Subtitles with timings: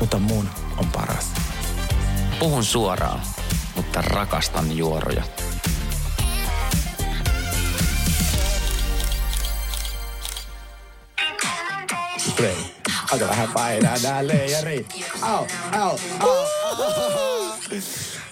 [0.00, 1.26] mutta mun on paras.
[2.38, 3.20] Puhun suoraan,
[3.76, 5.24] mutta rakastan juoroja.
[12.36, 12.54] Play.
[13.12, 14.86] Aika vähän painaa nää leijarit.
[15.22, 15.46] Au,
[15.80, 16.36] au, au.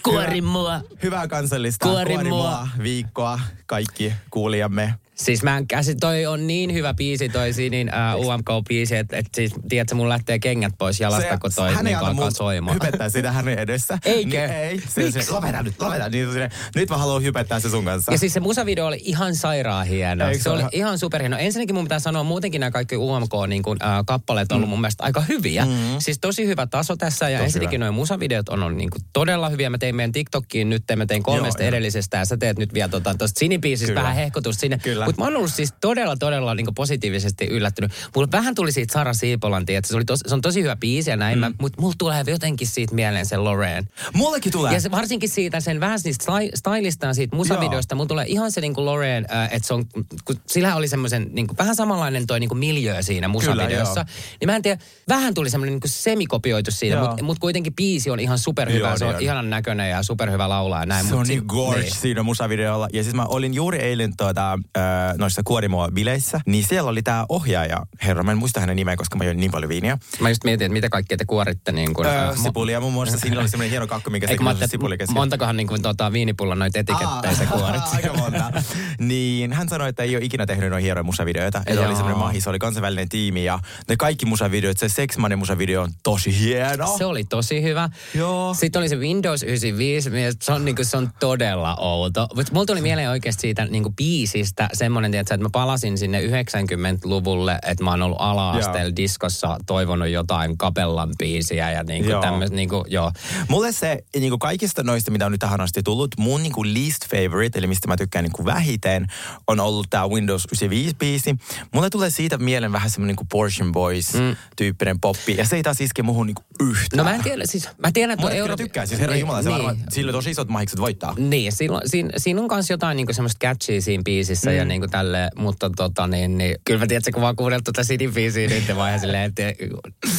[0.03, 0.81] Kuori mua.
[1.03, 2.69] Hyvää kansallista Kuori mua.
[2.83, 4.95] viikkoa kaikki kuulijamme.
[5.19, 9.27] Siis mä en käsi, toi on niin hyvä biisi toi Sinin uh, UMK-biisi, että et
[9.35, 12.75] siis, tiedätkö, mun lähtee kengät pois jalasta, kun toi hän niin alkaa soimaan.
[12.75, 13.99] hypettää sitä hänen edessä.
[14.05, 14.39] Eikö?
[14.39, 14.83] Niin, ei.
[14.89, 16.09] Se, se, lopeta nyt, lopeta.
[16.09, 18.13] Niin, se, nyt mä haluan hypettää se sun kanssa.
[18.13, 20.27] Ja siis se musavideo oli ihan sairaan hieno.
[20.27, 21.37] Eikö se se oli ihan superhieno.
[21.39, 23.63] Ensinnäkin mun pitää sanoa, muutenkin nämä kaikki UMK-kappaleet niin
[24.07, 25.65] kappaleet on ollut mun mielestä aika hyviä.
[25.65, 25.73] Mm.
[25.99, 29.49] Siis tosi hyvä taso tässä ja Tosi ensinnäkin nuo musavideot on ollut niin kuin todella
[29.49, 29.71] hyviä.
[29.71, 32.89] Mä tein meidän TikTokkiin nyt, mä tein kolmesta Joo, edellisestä ja sä teet nyt vielä
[32.89, 34.03] tota, tuosta Sinibiisistä Kyllä.
[34.03, 34.79] vähän hehkutusta sinne.
[34.83, 35.08] Kyllä.
[35.09, 37.93] Mutta mä oon ollut siis todella, todella niin kuin positiivisesti yllättynyt.
[38.15, 41.11] Mulla vähän tuli siitä Sara Siipolan, että se, oli tos, se on tosi hyvä biisi
[41.11, 41.55] ja näin, mm.
[41.61, 43.89] mutta mulla tulee jotenkin siitä mieleen se Loreen.
[44.15, 44.75] Mullekin tulee.
[44.75, 48.61] Ja se, varsinkin siitä sen vähän niistä sty- stylistaan siitä musavideosta, mulla tulee ihan se
[48.61, 49.85] niinku Loreen, äh, että se on,
[50.25, 54.01] kun sillä oli semmoisen niinku, vähän samanlainen toi niinku miljö siinä musavideossa.
[54.01, 54.37] joo.
[54.41, 58.21] niin mä en tiedä, vähän tuli semmoinen niinku semikopioitu siitä, mutta mut kuitenkin biisi on
[58.21, 58.89] ihan superhyvä.
[58.89, 61.07] Joo, se on niin ihanan näköinen ja superhyvä laulaa ja näin.
[61.07, 62.89] Se on niin gorge siinä musavideolla.
[62.93, 64.83] Ja siis mä olin juuri eilen tuota, äh,
[65.19, 69.25] noissa kuorimoa-bileissä, niin siellä oli tää ohjaaja, herra, mä en muista hänen nimeä, koska mä
[69.25, 69.99] join niin paljon viiniä.
[70.21, 73.41] Mä just mietin, että mitä kaikkea te kuoritte niin kuin, Öö, sipulia muun muassa, siinä
[73.41, 75.15] oli semmoinen hieno kakku, mikä se Eikö kyllä ajattelin, sipuli kesken.
[75.15, 77.83] montakohan niin kuin, tota, viinipullon noita etikettejä se kuorit.
[77.95, 78.63] Aika monta.
[78.99, 81.63] niin hän sanoi, että ei ole ikinä tehnyt noin hienoja musavideoita.
[81.67, 83.59] Että oli semmoinen mahis, oli kansainvälinen tiimi ja
[83.89, 86.95] ne kaikki musavideot, se Sex Money musavideo on tosi hieno.
[86.99, 87.89] Se oli tosi hyvä.
[88.15, 88.55] Joo.
[88.55, 92.29] Sitten oli se Windows 95, mielestäni se on, niinku, se on todella outo.
[92.35, 97.59] Mutta mulla tuli mieleen oikeasti siitä niinku, biisistä semmoinen, tiedätkö, että mä palasin sinne 90-luvulle,
[97.67, 102.23] että mä oon ollut ala-asteella diskossa toivonut jotain kapellan biisiä ja niinku Joo.
[102.23, 103.13] tämmöistä, niinku, joo.
[103.49, 106.75] Mulle se niin kuin kaikista noista, mitä on nyt tähän asti tullut, mun niin kuin
[106.75, 109.07] least favorite, eli mistä mä tykkään niin kuin vähiten,
[109.47, 111.37] on ollut tämä Windows 95-biisi.
[111.75, 115.81] Mulle tulee siitä mieleen vähän semmoinen niin kuin Portion Boys-tyyppinen poppi, ja se ei taas
[115.81, 116.99] iske muhun niin kuin yhtään.
[116.99, 119.49] No mä en tiedä, siis mä tiedän, että Monet kyllä tykkää, siis herra Jumala, se
[119.49, 119.57] niin.
[119.57, 121.15] varmaan, sillä tosi isot mahikset voittaa.
[121.19, 124.57] Niin, siinä, siinä, siinä on myös jotain niinku semmoista catchyä siinä biisissä mm.
[124.57, 127.65] ja niinku tälle, mutta tota niin, niin kyllä mä tiedän, että kun mä oon kuunnellut
[127.65, 129.43] tuota City-biisiä nyt vaan silleen, että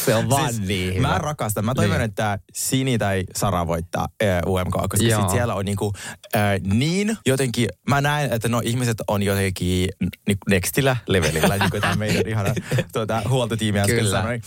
[0.05, 1.07] se on vaan siis, niin hyvä.
[1.07, 1.65] Mä rakastan.
[1.65, 1.99] Mä toivon, Niin.
[1.99, 2.09] niin.
[2.09, 5.21] että Sini tai Sara voittaa äh, UMK, koska Joo.
[5.21, 5.93] sit siellä on niinku,
[6.35, 6.41] äh,
[6.73, 11.81] niin jotenkin, mä näen, että no ihmiset on jotenkin n- niinku nextillä levelillä, niin kuin
[11.81, 12.53] tämä meidän ihana
[12.93, 14.17] tuota, huoltotiimi äsken Kyllä.
[14.21, 14.39] sanoi.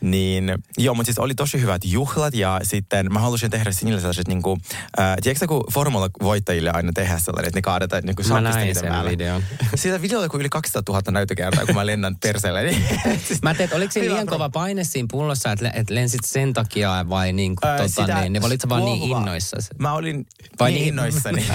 [0.00, 4.28] Niin, joo, mutta siis oli tosi hyvät juhlat ja sitten mä halusin tehdä Sinille sellaiset
[4.28, 4.58] niinku,
[5.00, 9.04] äh, tiedätkö sä, kun formula-voittajille aina tehdään sellainen, että ne kaadetaan niinku Mä salkkista näin
[9.04, 9.42] sen videon.
[9.74, 12.62] Siitä videolla kuin yli 200 000 näyttökertaa, kun mä lennän perseelle.
[12.62, 12.84] Niin,
[13.42, 17.32] Mä teet, oliko siinä liian kova paine siinä pullossa, että, että lensit sen takia vai
[17.32, 19.68] niin kuin, Öö, tota, sitä niin, niin olit sä vaan niin innoissasi?
[19.78, 20.26] Mä olin
[20.60, 20.88] Vai niin niin?
[20.88, 21.46] innoissani.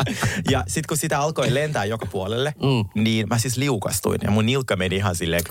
[0.50, 3.02] ja sit kun sitä alkoi lentää joka puolelle, mm.
[3.02, 4.20] niin mä siis liukastuin.
[4.24, 5.42] Ja mun nilkka meni ihan silleen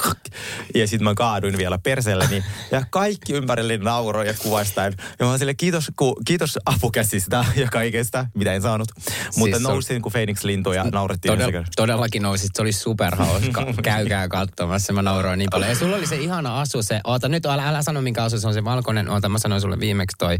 [0.75, 2.43] Ja sit mä kaaduin vielä perselleni.
[2.71, 4.93] Ja kaikki ympärille nauroi ja kuvastaen.
[5.19, 8.87] Ja mä oon silleen, kiitos, ku, kiitos apukäsistä ja kaikesta, mitä en saanut.
[8.95, 11.33] Mutta Siis se on- nousin kuin Phoenix lintu ja naurettiin.
[11.33, 13.65] Todella, todellakin nousit, se oli superhauska.
[13.83, 15.69] Käykää katsomassa, mä nauroin niin paljon.
[15.69, 18.47] Ja sulla oli se ihana asu, se, oota nyt, älä, älä sano minkä asu, se
[18.47, 20.37] on se valkoinen, oota mä sanoin sulle viimeksi toi,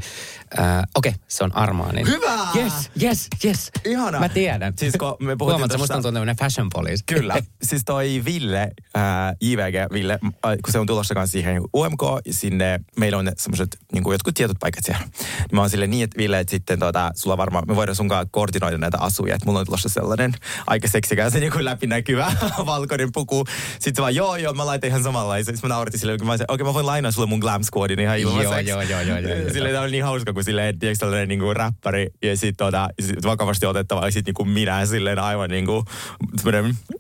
[0.60, 2.08] äh, okei, okay, se on Armaanin.
[2.08, 2.38] Hyvä!
[2.56, 3.72] Yes, yes, yes.
[3.86, 4.20] Ihana.
[4.20, 4.74] Mä tiedän.
[4.78, 7.04] Siis kun me puhuttiin Huomaat, sä tosta- musta tuntuu tämmönen fashion police.
[7.06, 7.36] Kyllä.
[7.64, 12.80] Siis toi Ville, ää, JVG Ville, äh, kun se on tulossa kanssa siihen UMK, sinne
[12.98, 15.04] meillä on semmoiset niin jotkut tietyt paikat siellä.
[15.04, 18.28] Niin mä oon sille niin, että Ville, että sitten tota, sulla varmaan, me voidaan sunkaan
[18.32, 20.34] koordinoida näitä asuja, että mulla on tulossa sellainen
[20.68, 22.32] aika seksikäs ja niin kuin läpinäkyvä
[22.66, 23.46] valkoinen puku.
[23.72, 25.56] Sitten se vaan, joo, joo, mä laitan ihan samanlaisen.
[25.56, 28.20] Sitten mä nauretin silleen, kun mä okei, mä voin lainaa sulle mun glam squadin ihan
[28.20, 28.70] ilmaiseksi.
[28.70, 29.54] Joo, joo, joo, joo, joo.
[29.54, 32.90] Silleen tää oli niin hauska, kun silleen, tiedätkö, tällainen niin kuin räppäri ja sitten tota,
[33.00, 35.86] sit vakavasti otettava ja sitten niin kuin minä silleen aivan niin kuin,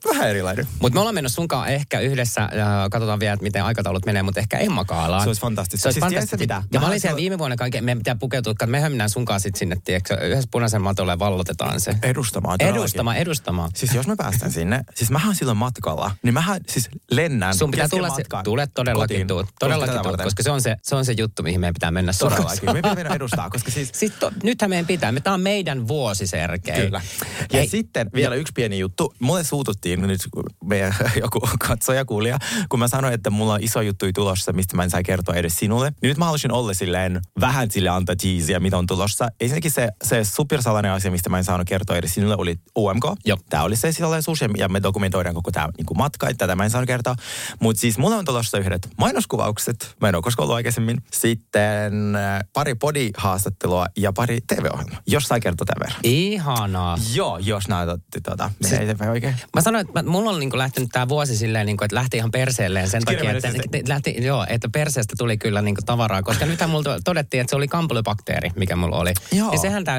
[0.09, 0.67] vähän erilainen.
[0.79, 2.49] Mutta me ollaan menossa sunkaan ehkä yhdessä, äh,
[2.91, 5.23] katsotaan vielä, että miten aikataulut menee, mutta ehkä Emma Kaalaan.
[5.23, 5.83] Se olisi fantastista.
[5.83, 6.63] Se olisi Siis tiedätkö mitä?
[6.73, 9.55] Ja mä olin siellä viime vuonna kaiken, meidän pitää pukeutua, että mehän mennään sunkaan sit
[9.55, 11.95] sinne, tiedätkö, yhdessä punaisen matolla ja vallotetaan se.
[12.03, 12.57] Edustamaan.
[12.57, 12.81] todellakin.
[12.81, 13.69] Edustamaan, edustamaan.
[13.75, 17.87] Siis jos me päästään sinne, siis mähän silloin matkalla, niin mähän siis lennän Sun pitää
[17.87, 20.23] tulla, se, tulet todellakin Tätä todellakin tuut, varten.
[20.23, 22.65] koska se on se, se on se juttu, mihin meidän pitää mennä Todellakin.
[22.69, 23.89] Me pitää mennä edustaa, koska siis...
[23.93, 26.81] Siis to, nythän meidän pitää, me, tää on meidän vuosi, Sergei.
[26.81, 27.01] Kyllä.
[27.39, 29.13] Ja Hei, sitten vielä yksi pieni juttu.
[29.19, 30.21] Mulle suututtiin nyt
[30.63, 32.39] meidän joku katsoja kuulija,
[32.69, 35.59] kun mä sanoin, että mulla on iso juttu tulossa, mistä mä en saa kertoa edes
[35.59, 35.89] sinulle.
[35.89, 39.27] Niin nyt mä haluaisin olla silleen vähän sille antaa teasiä, mitä on tulossa.
[39.41, 43.03] Ensinnäkin se, se supersalainen asia, mistä mä en saanut kertoa edes sinulle, oli UMK.
[43.25, 43.37] Joo.
[43.49, 43.91] Tämä oli se
[44.21, 46.87] salaisuus ja- ja me dokumentoidaan koko tämä niin kuin matka, että tätä mä en saanut
[46.87, 47.15] kertoa.
[47.59, 49.95] Mutta siis mulla on tulossa yhdet mainoskuvaukset.
[50.01, 51.01] Mä en ole koskaan ollut aikaisemmin.
[51.13, 55.01] Sitten äh, pari podi-haastattelua ja pari TV-ohjelmaa.
[55.07, 55.99] Jos saa kertoa tämän verran.
[56.03, 56.97] Ihanaa.
[57.13, 59.35] Joo, jos näytätte tuota, menee eteenpäin oikein.
[59.55, 62.31] Mä sanoin, että mä, mulla on niinku lähtenyt tämä vuosi silleen, niinku, että lähti ihan
[62.31, 66.69] perseelleen sen takia, että, että lähti, joo, että perseestä tuli kyllä niinku tavaraa, koska nythän
[66.69, 69.13] mulla to- todettiin, että se oli kampylybakteeri, mikä mulla oli.
[69.31, 69.51] Joo.
[69.51, 69.97] Ja sehän tämä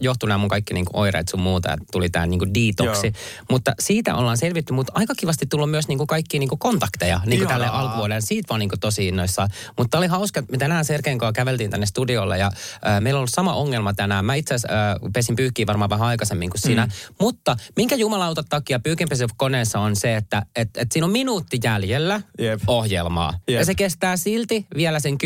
[0.00, 3.06] johtuu nämä mun kaikki niinku oireet sun muuta, että tuli tämä niinku detoksi.
[3.06, 3.14] Joo.
[3.50, 7.66] Mutta siitä ollaan selvitty, mutta aika kivasti tullut myös niinku kaikki niinku kontakteja niinku tälle
[7.66, 8.20] alkuvuodelle.
[8.20, 9.48] Siitä vaan niinku tosi innoissaan.
[9.78, 12.46] Mutta oli hauska, että me tänään Sergeen kanssa käveltiin tänne studiolle ja
[12.86, 14.24] äh, meillä on ollut sama ongelma tänään.
[14.24, 16.86] Mä itse asiassa äh, pesin pyyhkiä varmaan vähän aikaisemmin kuin sinä.
[16.86, 16.92] Mm.
[17.20, 22.60] Mutta minkä jumalauta takia pyykinpesukoneessa on se, että et, et siinä on minuutti jäljellä Jep.
[22.66, 23.34] ohjelmaa.
[23.48, 23.58] Jep.
[23.58, 25.16] Ja se kestää silti vielä sen 10-15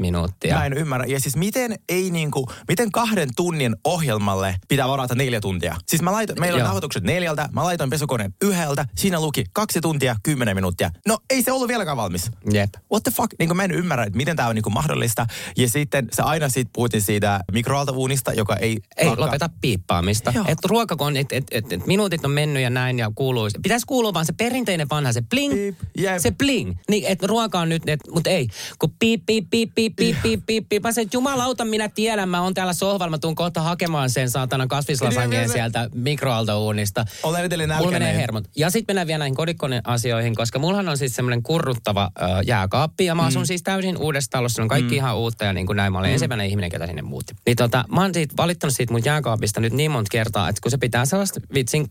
[0.00, 0.54] minuuttia.
[0.54, 1.06] Mä en ymmärrä.
[1.06, 5.76] Ja siis miten ei niinku, miten kahden tunnin ohjelmalle pitää varata neljä tuntia?
[5.86, 10.16] Siis mä laitoin, meillä on nauhoitukset neljältä, mä laitoin pesukoneen yhdeltä, siinä luki kaksi tuntia,
[10.22, 10.90] kymmenen minuuttia.
[11.08, 12.30] No ei se ollut vieläkään valmis.
[12.52, 12.70] Jep.
[12.92, 13.32] What the fuck?
[13.38, 15.26] Niin mä en ymmärrä, että miten tämä on niin mahdollista.
[15.56, 18.78] Ja sitten se aina siitä puhuttiin siitä mikroaaltouunista, joka ei...
[18.96, 19.26] Ei lakkaa.
[19.26, 20.32] lopeta piippaamista.
[20.34, 20.44] Joo.
[20.48, 20.58] Et
[20.98, 23.48] kun et, et, et, et minuutit on mennyt ja näin ja kuuluu.
[23.62, 25.54] Pitäisi kuulua vaan se perinteinen vanha, se bling.
[25.54, 26.18] Piip, jep.
[26.18, 26.74] se bling.
[26.88, 28.48] Niin, että ruoka on nyt, et, mutta ei.
[28.78, 30.82] Kun piip, piip, piip, piip, piip, piip, piip, piip.
[30.82, 34.30] Mä sen, että jumalauta, minä tiedän, mä oon täällä sohvalla, mä tuun kohta hakemaan sen
[34.30, 37.03] saatana kasvislasanjeen Niin, sieltä mikroaaltouunista.
[37.22, 38.44] Olen edelleen Mulla menee hermot.
[38.56, 43.04] Ja sitten mennään vielä näihin kodikone asioihin, koska mullahan on siis semmoinen kurruttava ö, jääkaappi.
[43.04, 44.62] Ja mä asun siis täysin uudessa talossa.
[44.62, 45.92] On kaikki ihan uutta ja niin kuin näin.
[45.92, 47.34] Mä olen ensimmäinen ihminen, ketä sinne muutti.
[47.46, 50.70] Niin tota, mä oon siitä, valittanut siitä mun jääkaapista nyt niin monta kertaa, että kun
[50.70, 51.90] se pitää sellaista vitsin...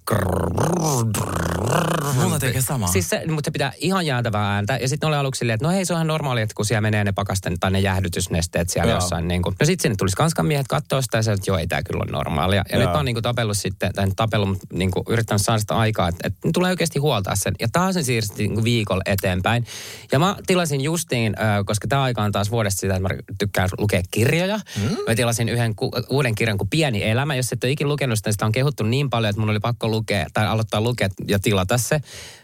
[2.23, 2.87] Mulla tekee sama.
[2.87, 4.77] Siis se, mutta se pitää ihan jäätävää ääntä.
[4.81, 6.81] Ja sitten oli aluksi silleen, että no hei, se on ihan normaali, että kun siellä
[6.81, 8.97] menee ne pakasten tai ne jäähdytysnesteet siellä Joo.
[8.97, 9.27] jossain.
[9.27, 9.55] Niin kuin.
[9.59, 12.01] No sitten sinne tulisi kanskan miehet katsoa sitä ja se, että joo, ei tämä kyllä
[12.03, 12.63] ole normaalia.
[12.69, 12.79] Ja Joo.
[12.79, 15.75] nyt mä oon niin kuin tapellut sitten, tai tapellut, mutta niin kuin yrittänyt saada sitä
[15.75, 17.53] aikaa, että, että tulee oikeasti huoltaa sen.
[17.59, 19.65] Ja taas se siirsi niin viikolla eteenpäin.
[20.11, 23.69] Ja mä tilasin justiin, äh, koska tämä aika on taas vuodesta sitä, että mä tykkään
[23.77, 24.57] lukea kirjoja.
[24.57, 24.97] Mm.
[25.07, 27.35] Mä tilasin yhden ku, uuden kirjan kuin Pieni elämä.
[27.35, 29.59] Jos et ole ikinä lukenut sitä, niin sitä on kehuttu niin paljon, että mun oli
[29.59, 31.95] pakko lukea tai aloittaa lukea ja tilata se.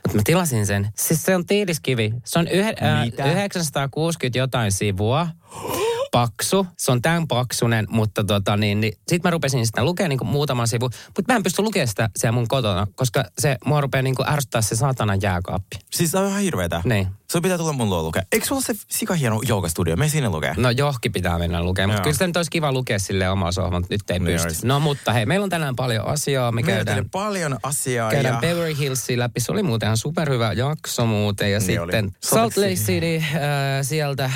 [0.04, 0.90] Mutta mä tilasin sen.
[0.96, 2.14] Siis se on tiiliskivi.
[2.26, 3.32] Se on yhe, äh, Mitä?
[3.32, 5.28] 960 jotain sivua.
[6.12, 6.68] Paksu.
[6.78, 10.68] Se on tämän paksunen, mutta tota niin, niin sit mä rupesin sitä lukemaan niin muutaman
[10.68, 10.90] sivu.
[11.06, 14.62] Mutta mä en pysty lukemaan sitä siellä mun kotona, koska se mua rupeaa niin ärsyttää
[14.62, 15.78] se saatana jääkaappi.
[15.92, 16.82] Siis se on ihan hirveetä.
[16.86, 17.08] Niin.
[17.32, 18.22] Sun pitää tulla mun luo lukea.
[18.32, 19.96] Eikö sulla ole se sika hieno joogastudio?
[19.96, 20.54] Me sinne lukee.
[20.58, 23.82] No johki pitää mennä lukemaan, mutta kyllä sitä nyt olisi kiva lukea sille omaa sohvan,
[23.82, 24.48] mutta nyt ei Niin pysty.
[24.48, 24.68] olisi.
[24.68, 26.52] No mutta hei, meillä on tänään paljon asiaa.
[26.52, 28.12] Me Meillä käydään, paljon asiaa.
[28.12, 28.40] käydään ja...
[28.42, 29.40] Beverly Hillsia läpi.
[29.40, 31.52] Se oli muuten ihan superhyvä jakso muuten.
[31.52, 31.92] Ja Niin oli.
[31.92, 32.76] sitten Sopiks Salt Lake?
[32.76, 33.42] City, äh,
[33.82, 34.34] sieltä äh,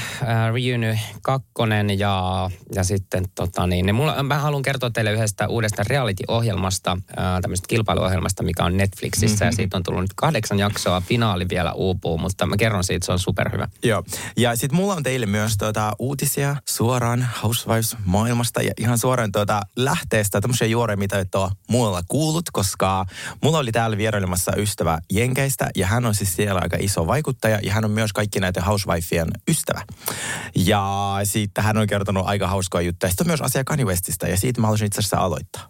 [0.53, 1.47] Reunion 2
[1.97, 7.41] ja, ja sitten tota niin, niin mulla, mä haluan kertoa teille yhdestä uudesta reality-ohjelmasta, äh,
[7.41, 9.45] tämmöisestä kilpailuohjelmasta, mikä on Netflixissä.
[9.45, 9.51] Mhm.
[9.51, 13.12] Ja siitä on tullut nyt kahdeksan jaksoa, finaali vielä uupuu, mutta mä kerron siitä, se
[13.12, 13.68] on superhyvä.
[13.83, 14.03] Joo.
[14.38, 20.41] Ja sitten mulla on teille myös tuota, uutisia suoraan Housewives-maailmasta ja ihan suoraan tuota, lähteestä
[20.41, 23.05] tämmöisiä juoreja, mitä et ole muualla kuullut, koska
[23.43, 27.74] mulla oli täällä vierailemassa ystävä Jenkeistä ja hän on siis siellä aika iso vaikuttaja ja
[27.74, 29.81] hän on myös kaikki näiden Housewifeien ystävä.
[30.55, 33.10] Ja sitten hän on kertonut aika hauskaa juttuja.
[33.10, 35.69] Sitten on myös asia Kanye Westistä ja siitä mä haluaisin itse asiassa aloittaa.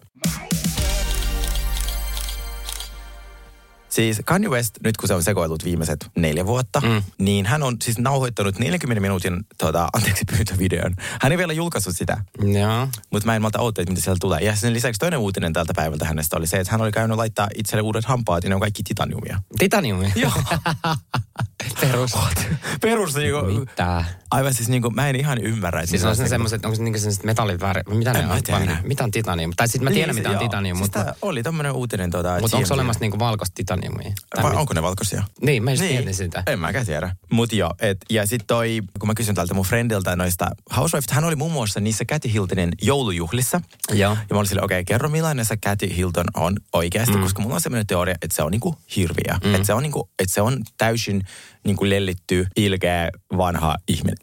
[3.94, 7.02] Siis Kanye West, nyt kun se on sekoillut viimeiset neljä vuotta, mm.
[7.18, 10.94] niin hän on siis nauhoittanut 40 minuutin tota, anteeksi pyyntövideon.
[11.20, 12.88] Hän ei vielä julkaissut sitä, Joo.
[13.10, 14.40] mutta mä en malta odottaa, että mitä sieltä tulee.
[14.40, 17.48] Ja sen lisäksi toinen uutinen tältä päivältä hänestä oli se, että hän oli käynyt laittaa
[17.54, 19.42] itselle uudet hampaat ja ne on kaikki titaniumia.
[19.58, 20.12] Titaniumi.
[20.16, 20.32] Joo.
[21.88, 22.12] Perus.
[22.80, 24.04] Perus niinku, Mitä?
[24.30, 25.80] aivan siis niinku, mä en ihan ymmärrä.
[25.80, 28.34] Että Siis on se niinku- semmoiset, onko se niinku semmoiset metalliväri, mitä ne En mä
[28.34, 28.42] on?
[28.42, 28.76] tiedä.
[28.84, 29.52] Mitä on titanium?
[29.56, 30.42] Tai sitten mä tiedän, Niin, mitä on joo.
[30.42, 34.12] titanium, siis mutta, oli tämmöinen uutinen tota, mutta onko olemassa niinku valkoista titaniumia?
[34.42, 35.22] Vai mit- onko ne valkoisia?
[35.42, 36.42] Niin, mä just mietin sitä.
[36.46, 37.16] En mäkään tiedä.
[37.32, 41.24] Mut joo, et, ja sitten toi, kun mä kysyn tältä mun friendiltä noista Housewives, hän
[41.24, 43.60] oli muun muassa niissä Kathy Hiltonin joulujuhlissa.
[43.92, 44.12] Joo.
[44.12, 47.22] Ja mä olin silleen, okei, okay, kerro millainen se Kathy Hilton on oikeasti, mm.
[47.22, 49.38] koska mulla on sellainen teoria, että se on niinku hirviä.
[49.44, 49.54] Mm.
[49.54, 51.22] Että se on, niinku, että se on täysin
[51.64, 54.18] niinku lellitty, ilkeä, vanha ihminen.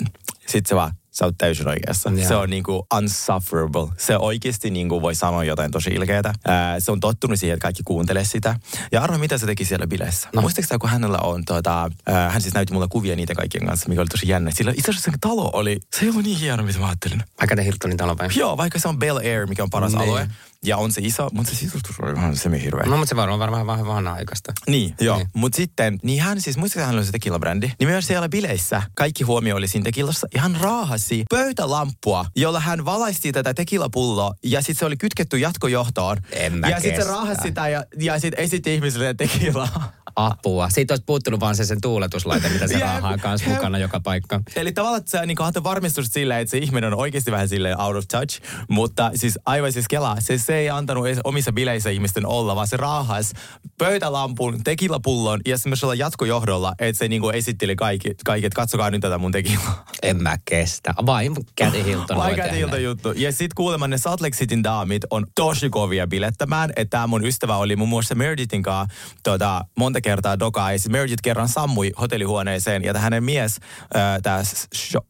[0.47, 2.09] sit se vaan, sä oot täysin oikeassa.
[2.09, 2.27] Joo.
[2.27, 3.87] Se on niinku unsufferable.
[3.97, 6.33] Se oikeasti niinku voi sanoa jotain tosi ilkeätä.
[6.47, 8.55] Ää, se on tottunut siihen, että kaikki kuuntelee sitä.
[8.91, 10.29] Ja arvo, mitä se teki siellä bileissä.
[10.33, 10.41] No.
[10.41, 13.89] Muistatko sä, kun hänellä on, tota, ää, hän siis näytti mulle kuvia niitä kaikkien kanssa,
[13.89, 14.51] mikä oli tosi jännä.
[14.53, 17.23] Sillä itse asiassa se talo oli, se ei ollut niin hieno, mitä mä ajattelin.
[17.39, 18.31] Aika te Hiltonin talo päin.
[18.35, 20.01] Joo, vaikka se on Bel Air, mikä on paras Niin.
[20.01, 20.27] alue.
[20.65, 22.85] Ja on se iso, mutta se sisustus oli vähän semi-hirveä.
[22.85, 24.53] No, mutta se varmaan varmaan vähän vanha-aikaista.
[24.67, 25.17] Niin, joo.
[25.17, 25.27] Niin.
[25.33, 27.71] Mutta sitten, niin hän siis, muistatko hän oli se tequila-brändi?
[27.79, 30.27] Niin myös siellä bileissä kaikki huomio oli siinä tequilassa.
[30.35, 34.33] Ja hän raahasi pöytälampua, jolla hän valaisti tätä tequila-pulloa.
[34.43, 36.17] Ja sitten se oli kytketty jatkojohtoon.
[36.31, 39.91] En mä ja sitten se raahasi sitä ja, ja sitten esitti ihmisille tequilaa.
[40.15, 40.69] Apua.
[40.69, 44.41] Siitä olisi puuttunut vaan se sen tuuletuslaite, mitä se raahaa kanssa mukana joka paikka.
[44.55, 47.79] Eli tavallaan että sä niin antoi varmistusta silleen, että se ihminen on oikeasti vähän silleen
[47.79, 48.41] out of touch.
[48.69, 52.67] Mutta siis aivan siis kelaa, se, se ei antanut edes omissa bileissä ihmisten olla, vaan
[52.67, 53.33] se raahas
[53.77, 59.17] pöytälampun, tekilapullon ja semmoisella jatkojohdolla, että se niin esitteli kaikki, kaikki, että katsokaa nyt tätä
[59.17, 59.85] mun tekilaa.
[60.01, 60.93] En mä kestä.
[61.05, 62.57] Vain Käti Hilton voi Aika tehdä.
[62.57, 63.11] ilta juttu.
[63.11, 66.69] Ja sit kuulemma ne Salt Lake Cityn daamit on tosi kovia bilettämään.
[66.75, 70.71] Että tää mun ystävä oli muun muassa Meredithin kanssa tota, monta kertaa dokaa.
[70.71, 72.83] Ja Meredith kerran sammui hotellihuoneeseen.
[72.83, 73.57] Ja hänen mies,
[73.95, 74.43] äh, tää,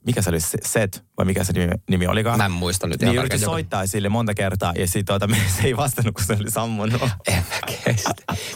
[0.05, 2.38] mikä se oli, Se- Seth, vai mikä se nimi, nimi olikaan?
[2.38, 4.74] Mä en muista nyt Niin joka- soittaa sille monta kertaa.
[4.78, 7.01] Ja sit tota, se ei vastannut, kun se oli sammunut.
[7.28, 8.12] En mä kestä.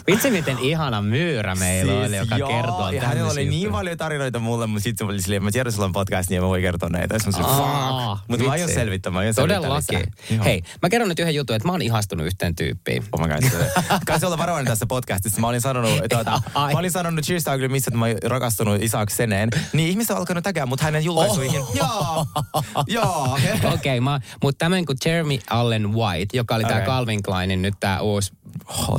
[0.08, 3.98] Vitsi, miten ihana myyrä meillä oli, joka Siis joo, kertoo ja hänellä oli niin paljon
[3.98, 6.62] tarinoita mulle, mutta sitten se oli silleen, mä tiedän, sulla on podcast, niin mä voin
[6.62, 7.14] kertoa näitä.
[7.14, 8.28] Mä olin, Aa, fuck.
[8.30, 10.04] Mutta mä aion selvittää, mä aion Todellakin.
[10.46, 13.04] Hei, mä kerron nyt yhden jutun, että mä oon ihastunut yhteen tyyppiin.
[13.12, 13.44] Oh my god.
[14.08, 15.42] Kansi olla varovainen tässä podcastissa.
[15.42, 19.50] Mä olin sanonut, tuota, mä olin sanonut Cheers missä, mä oon rakastunut Isaac Seneen.
[19.74, 21.62] Niin ihmiset on alkanut tägää mut hänen julkaisuihin.
[21.62, 21.76] Oh.
[21.76, 22.26] Joo,
[22.88, 23.38] joo.
[23.74, 26.76] Okei, okay, mutta tämmöinen kuin Jeremy Allen White, joka oli okay.
[26.76, 26.86] tämä.
[26.86, 28.34] Calvin Kleinin nyt tämä uusi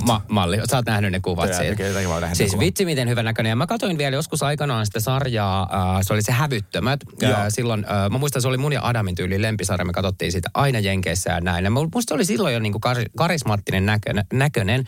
[0.07, 0.61] ma- malli.
[0.71, 1.77] Sä oot nähnyt ne kuvat Tiedän, siitä.
[1.77, 2.67] kyllä, jotakin mä Siis ne kuvat.
[2.67, 3.51] vitsi miten hyvän näköinen.
[3.51, 7.01] Ja mä katsoin vielä joskus aikanaan sitä sarjaa, äh, se oli se Hävyttömät.
[7.23, 7.33] Joo.
[7.33, 10.51] Äh, silloin, äh, mä muistan se oli mun ja Adamin tyyli lempisarja, me katsottiin sitä
[10.55, 11.65] aina Jenkeissä ja näin.
[11.65, 14.85] Ja mu- musta se oli silloin jo niinku kar- karismaattinen näköinen, näköinen.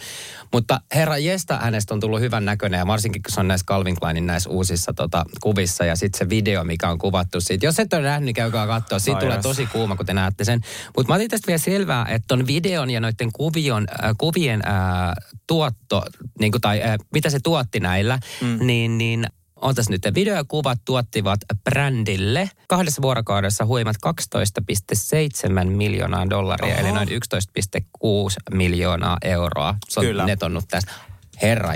[0.53, 3.97] Mutta herra Jesta hänestä on tullut hyvän näköinen ja varsinkin kun se on näissä Calvin
[4.01, 7.67] Kleinin näissä uusissa tota, kuvissa ja sitten se video, mikä on kuvattu siitä.
[7.67, 8.99] Jos et ole nähnyt, niin käykää katsoa.
[8.99, 10.61] Siitä tulee tosi kuuma, kun te näette sen.
[10.97, 15.15] Mutta mä otin tästä vielä selvää, että ton videon ja noiden kuvion, äh, kuvien äh,
[15.47, 16.03] tuotto,
[16.41, 18.67] niin kuin, tai äh, mitä se tuotti näillä, mm.
[18.67, 19.27] niin, niin
[19.61, 26.81] Ootas nyt, video ja kuvat tuottivat brändille kahdessa vuorokaudessa huimat 12,7 miljoonaa dollaria, Oho.
[26.81, 29.75] eli noin 11,6 miljoonaa euroa.
[29.89, 30.27] Se on Kyllä.
[30.27, 30.65] netonnut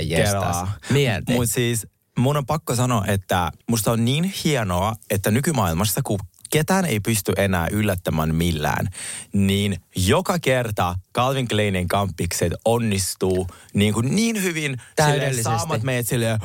[0.02, 0.30] jestas.
[0.30, 0.72] Kelaa.
[0.90, 1.32] Mieti.
[1.32, 1.86] Mutta siis
[2.18, 6.18] mun on pakko sanoa, että musta on niin hienoa, että nykymaailmassa, kun
[6.52, 8.88] ketään ei pysty enää yllättämään millään,
[9.32, 15.42] niin joka kerta Calvin Kleinin kampikset onnistuu niin, kuin niin hyvin silleen, Täydellisesti.
[15.42, 16.38] saamat meidät silleen,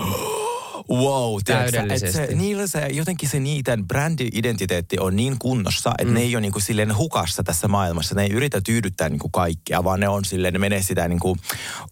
[0.90, 2.36] wow, sä, että se, Täydellisesti.
[2.36, 6.14] niillä se, jotenkin se niiden brändi-identiteetti on niin kunnossa, että mm.
[6.14, 8.16] ne ei ole niinku silleen hukassa tässä maailmassa.
[8.16, 11.38] Ne ei yritä tyydyttää niinku kaikkia, vaan ne on silleen, ne menee sitä niinku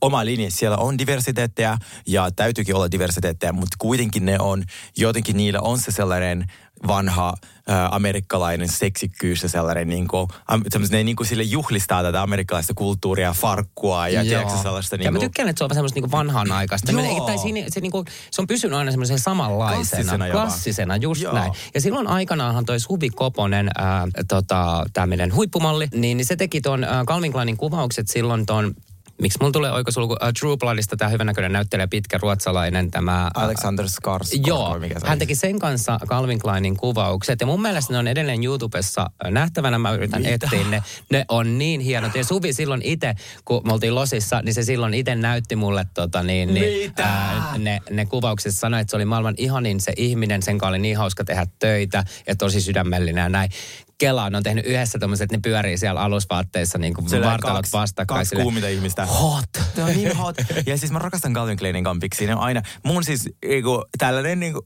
[0.01, 0.51] oma linja.
[0.51, 4.63] Siellä on diversiteetteja ja täytyykin olla diversiteetteja, mutta kuitenkin ne on,
[4.97, 6.45] jotenkin niillä on se sellainen
[6.87, 7.33] vanha
[7.69, 10.07] ä, amerikkalainen seksikkyys ja sellainen
[10.47, 15.13] am, semmos- ne niinku sille juhlistaa tätä amerikkalaista kulttuuria, farkkua ja tiedätkö sellaista Ja niinku...
[15.13, 16.91] mä tykkään, että se on semmoista niinku vanhanaikaista.
[16.91, 17.25] Joo.
[17.25, 20.03] Tai siinä, se, niinku, se on pysynyt aina semmoisen samanlaisena.
[20.03, 20.31] Klassisena.
[20.31, 21.33] Klassisena, just Joo.
[21.33, 21.53] näin.
[21.73, 26.61] Ja silloin aikanaanhan toi Suvi Koponen, ää, tota, tämä meidän huippumalli, niin, niin se teki
[26.61, 28.75] ton ää, Calvin Kleinin kuvaukset silloin ton
[29.21, 30.13] Miksi mulla tulee oikosulku?
[30.13, 33.31] Uh, True Bloodista tämä hyvän näköinen näyttelijä, pitkä ruotsalainen tämä...
[33.35, 37.39] Alexander Skarsgård, Joo, mikä se hän teki sen kanssa Calvin Kleinin kuvaukset.
[37.39, 39.79] Ja mun mielestä ne on edelleen YouTubessa nähtävänä.
[39.79, 40.33] Mä yritän Mitä?
[40.33, 40.83] etsiä ne.
[41.11, 42.15] Ne on niin hienot.
[42.15, 43.13] Ja Suvi silloin itse,
[43.45, 47.09] kun me oltiin Losissa, niin se silloin itse näytti mulle tota, niin, niin, Mitä?
[47.57, 48.55] ne, ne kuvaukset.
[48.55, 50.41] Sanoi, että se oli maailman ihanin se ihminen.
[50.41, 53.49] Sen kanssa oli niin hauska tehdä töitä ja tosi sydämellinen ja näin.
[53.97, 57.71] Kela ne on tehnyt yhdessä tommoset, että ne pyörii siellä alusvaatteissa niin kuin vartalot kaksi-
[57.73, 58.19] vastakkain.
[58.19, 59.05] Kaksi kuuminta ihmistä.
[59.05, 59.49] Hot.
[59.75, 60.35] Se on niin hot.
[60.65, 62.25] Ja siis mä rakastan Calvin Kleinin kampiksi.
[62.25, 64.61] Ne on aina, mun siis eiku, tällainen, niinku,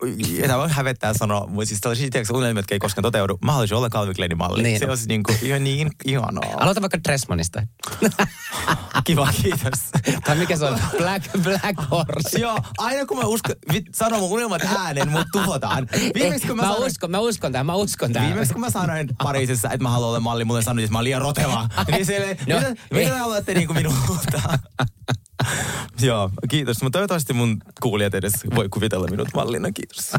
[0.47, 3.37] tämä on hävettää sanoa, mutta siis tällaisia tiedätkö, unelmia, jotka ei koskaan toteudu.
[3.45, 4.63] Mä haluaisin olla Calvin Kleinin malli.
[4.63, 4.79] Niin.
[4.79, 6.43] Se olisi niinku, ihan niin ihanaa.
[6.57, 7.63] Aloita vaikka Dressmanista.
[9.05, 9.79] Kiva, kiitos.
[10.25, 10.79] tai mikä se on?
[10.97, 12.39] Black, Black Horse.
[12.39, 13.55] Joo, aina kun mä uskon,
[13.95, 15.87] sanon mun unelmat ääneen, mut tuhotaan.
[16.13, 18.27] Viimeksi kun mä, mä, sanoin, uskon, mä uskon tämän, mä uskon tämän.
[18.27, 21.03] Viimeksi kun mä sanoin Pariisissa, että mä haluan olla malli, mulle sanoin, että mä oon
[21.03, 21.69] liian roteva.
[21.91, 23.05] Niin silleen, No, mitä, mitä ei.
[23.05, 24.59] te haluatte niinku minulta?
[26.01, 26.81] Joo, kiitos.
[26.81, 30.11] Mutta toivottavasti mun kuulijat edes voi kuvitella minut mallina, kiitos.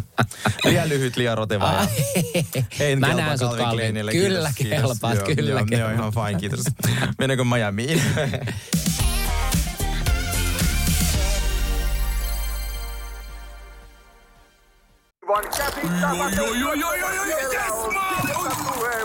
[0.64, 1.73] Liian lyhyt, liian roteva.
[2.78, 3.57] Ja en Mä näen sut.
[3.71, 4.80] Kleinille, Kyllä kiitos, kiitos.
[4.90, 5.95] kelpaat, Joo, kyllä joo, Ne on kelpaat.
[5.95, 6.61] ihan fine, kiitos.
[7.19, 8.02] Mennäänkö Miamiin?
[16.37, 18.30] Joo, joo, joo, joo, joo, yes,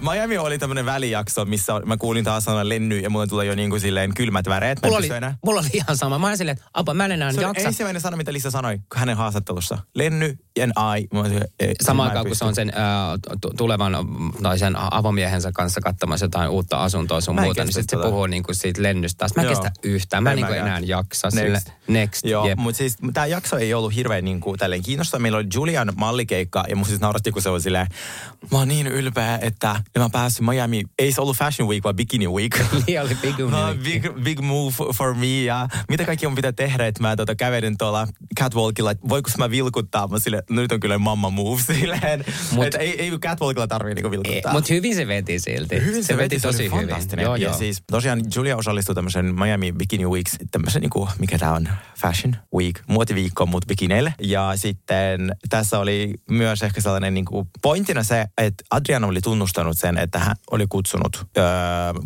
[0.00, 3.70] Miami oli tämmöinen välijakso, missä mä kuulin taas sanan lenny ja mulle tulee jo niin
[3.70, 4.78] kuin silleen kylmät väreet.
[4.82, 5.34] Mä Mulla oli, enää.
[5.44, 6.18] mulla oli ihan sama.
[6.18, 7.68] Mä olin silleen, että apa, mä en enää jaksa.
[7.68, 9.78] ensimmäinen sana, mitä Lisa sanoi hänen haastattelussa.
[9.94, 11.08] Lenny and I.
[11.60, 12.72] Eh, Samaan aikaan, kun se on sen
[13.40, 13.92] tu- tulevan
[14.42, 18.08] tai sen avomiehensä kanssa katsomassa jotain uutta asuntoa sun Mä muuta, niin sitten se tota.
[18.10, 19.18] puhuu niin kuin siitä lennystä.
[19.18, 19.36] taas.
[19.36, 20.22] Mä en kestä yhtään.
[20.22, 21.28] Mä en niin kuin enää jaksa.
[21.34, 21.38] Next.
[21.44, 22.24] Sille, next.
[22.24, 22.58] Joo, jep.
[22.58, 25.20] mutta siis tämä jakso ei ollut hirveän niin kuin, tälleen kiinnostava.
[25.22, 27.86] Meillä oli Julian mallikeikka ja mun siis nauratti, kun se oli silleen,
[28.52, 30.82] mä oon niin ylpeä, että mä oon päässyt Miami.
[30.98, 32.58] Ei se ollut Fashion Week, vaan Bikini Week.
[32.86, 36.86] Niin oli big No, big, big move for me ja mitä kaikki on pitää tehdä,
[36.86, 38.08] että mä tota, kävelin tuolla
[38.40, 42.78] catwalkilla, että voiko mä vilkuttaa, mä sille, no nyt on kyllä mamma move silleen, Mut-
[42.78, 44.52] ei, ei catwalkilla tarvii niinku vilkuttaa.
[44.52, 45.84] Mutta hyvin se veti silti.
[45.84, 47.20] Hyvin se, veti, se tosi oli hyvin.
[47.20, 47.58] Joo, ja joo.
[47.58, 51.68] siis tosiaan Julia osallistui tämmöisen Miami Bikini Weeks, tämmöisen niinku, mikä tämä on,
[52.00, 54.14] Fashion Week, muotiviikko, mutta bikineille.
[54.22, 59.98] Ja sitten tässä oli myös ehkä sellainen niinku pointtina se, että Adriana oli tunnustanut sen,
[59.98, 61.44] että hän oli kutsunut, öö,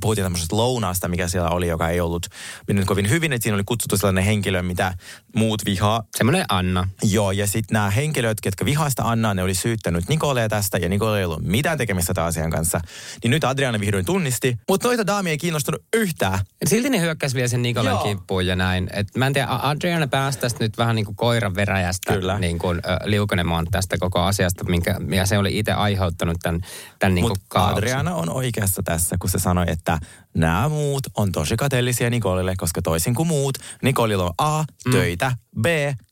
[0.00, 2.26] puhuttiin tämmöisestä lounaasta, mikä siellä oli, joka ei ollut
[2.68, 4.94] mennyt kovin hyvin, että siinä oli kutsuttu sellainen henkilö, mitä
[5.36, 6.02] muut vihaa.
[6.16, 6.88] Semmoinen Anna.
[7.02, 11.18] Joo, ja sitten nämä henkilöt, ketkä vihaista Annaa, ne oli syyttänyt Nikolea tästä, ja Nikole
[11.18, 12.80] ei ollut mitään tekemistä tämän asian kanssa.
[13.22, 16.38] Niin nyt Adriana vihdoin tunnisti, mutta noita daamia ei kiinnostunut yhtään.
[16.66, 18.02] Silti ne hyökkäs vielä sen Nikolan Joo.
[18.02, 18.90] kimppuun ja näin.
[18.92, 22.38] Et mä en tiedä, Adriana pääsi tästä nyt vähän niin kuin koiran veräjästä Kyllä.
[22.38, 26.60] niin kuin, ö, liukenemaan tästä koko asiasta, minkä, mikä se oli itse aiheuttanut tämän,
[26.98, 27.36] tämän niin kuin.
[27.54, 29.98] Adriana on oikeassa tässä, kun se sanoi, että
[30.34, 35.66] nämä muut on tosi kateellisia Nikolille, koska toisin kuin muut, Nikolilla on A, töitä, B,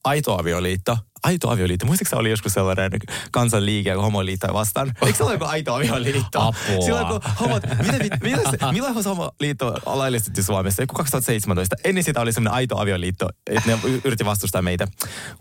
[0.04, 0.98] aito avioliitto.
[1.22, 1.86] Aito avioliitto.
[1.86, 2.90] Muistatko oli joskus sellainen
[3.30, 4.92] kansanliike homoliittoja vastaan?
[5.06, 6.40] Eikö se ole joku aito avioliitto?
[6.40, 6.84] Apua.
[6.84, 10.82] Silloin kun homot, mitä, mitä, mitä se, milloin se homoliitto laillistettiin Suomessa?
[10.82, 11.76] Joku 2017.
[11.84, 14.88] Ennen sitä oli sellainen aito avioliitto, että ne yritti vastustaa meitä.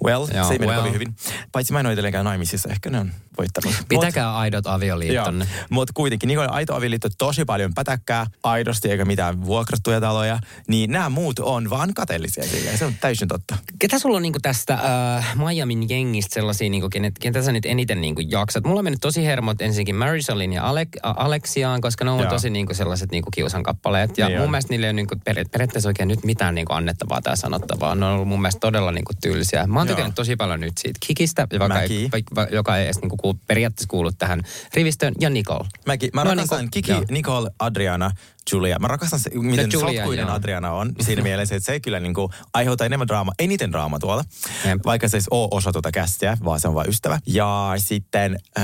[0.06, 0.80] Well, Joo, se ei mene well.
[0.82, 1.16] kovin hyvin.
[1.52, 3.76] Paitsi mä en ole edelleenkään naimisissa, ehkä ne on voittanut.
[3.80, 5.48] Mut- Pitäkää aidot avioliittonne.
[5.70, 11.10] mutta kuitenkin Nikola aito avioliitto tosi paljon pätäkkää, aidosti eikä mitään vuokrattuja taloja, niin nämä
[11.10, 12.44] muut on vaan kateellisia.
[12.76, 13.58] Se on täysin totta.
[13.80, 14.74] Ketä sulla on niinku tästä
[15.18, 15.36] äh,
[15.76, 18.64] Miamin jengistä sellaisia, niinku, kenet, ketä sä nyt eniten niinku jaksat?
[18.64, 22.30] Mulla on mennyt tosi hermot ensinnäkin Marisolin ja Alek, a, Alexiaan, koska ne on Joo.
[22.30, 24.18] tosi niinku sellaiset niinku kiusankappaleet.
[24.18, 24.52] Ja Niin mun on.
[24.52, 27.96] mielestä niille ei ole niinku per, periaatteessa oikein nyt mitään niinku annettavaa tai sanottavaa.
[27.96, 29.68] Ne on ollut mun mielestä todella niinku tylsiä.
[29.68, 29.96] Mä oon Joo.
[29.96, 33.88] tykännyt tosi paljon nyt siitä Kikistä, joka ei, va- joka ei edes niinku kuulu, periaatteessa
[33.90, 34.42] kuulu tähän
[34.74, 35.68] rivistöön, ja Nicole.
[35.86, 37.04] Mäkin, mä No rakastan niinku- Kiki, joo.
[37.10, 38.12] Nicole, Adriana,
[38.52, 38.80] Julia.
[38.80, 40.36] Mä rakastan se, miten Julia, sotkuinen joo.
[40.36, 44.24] Adriana on siinä mielessä, että se kyllä niin kuin aiheuttaa enemmän draamaa, eniten draamaa tuolla.
[44.66, 44.80] Jep.
[44.86, 47.20] Vaikka se ei ole osa tuota kästiä, vaan se on vain ystävä.
[47.28, 48.64] Ja sitten äh,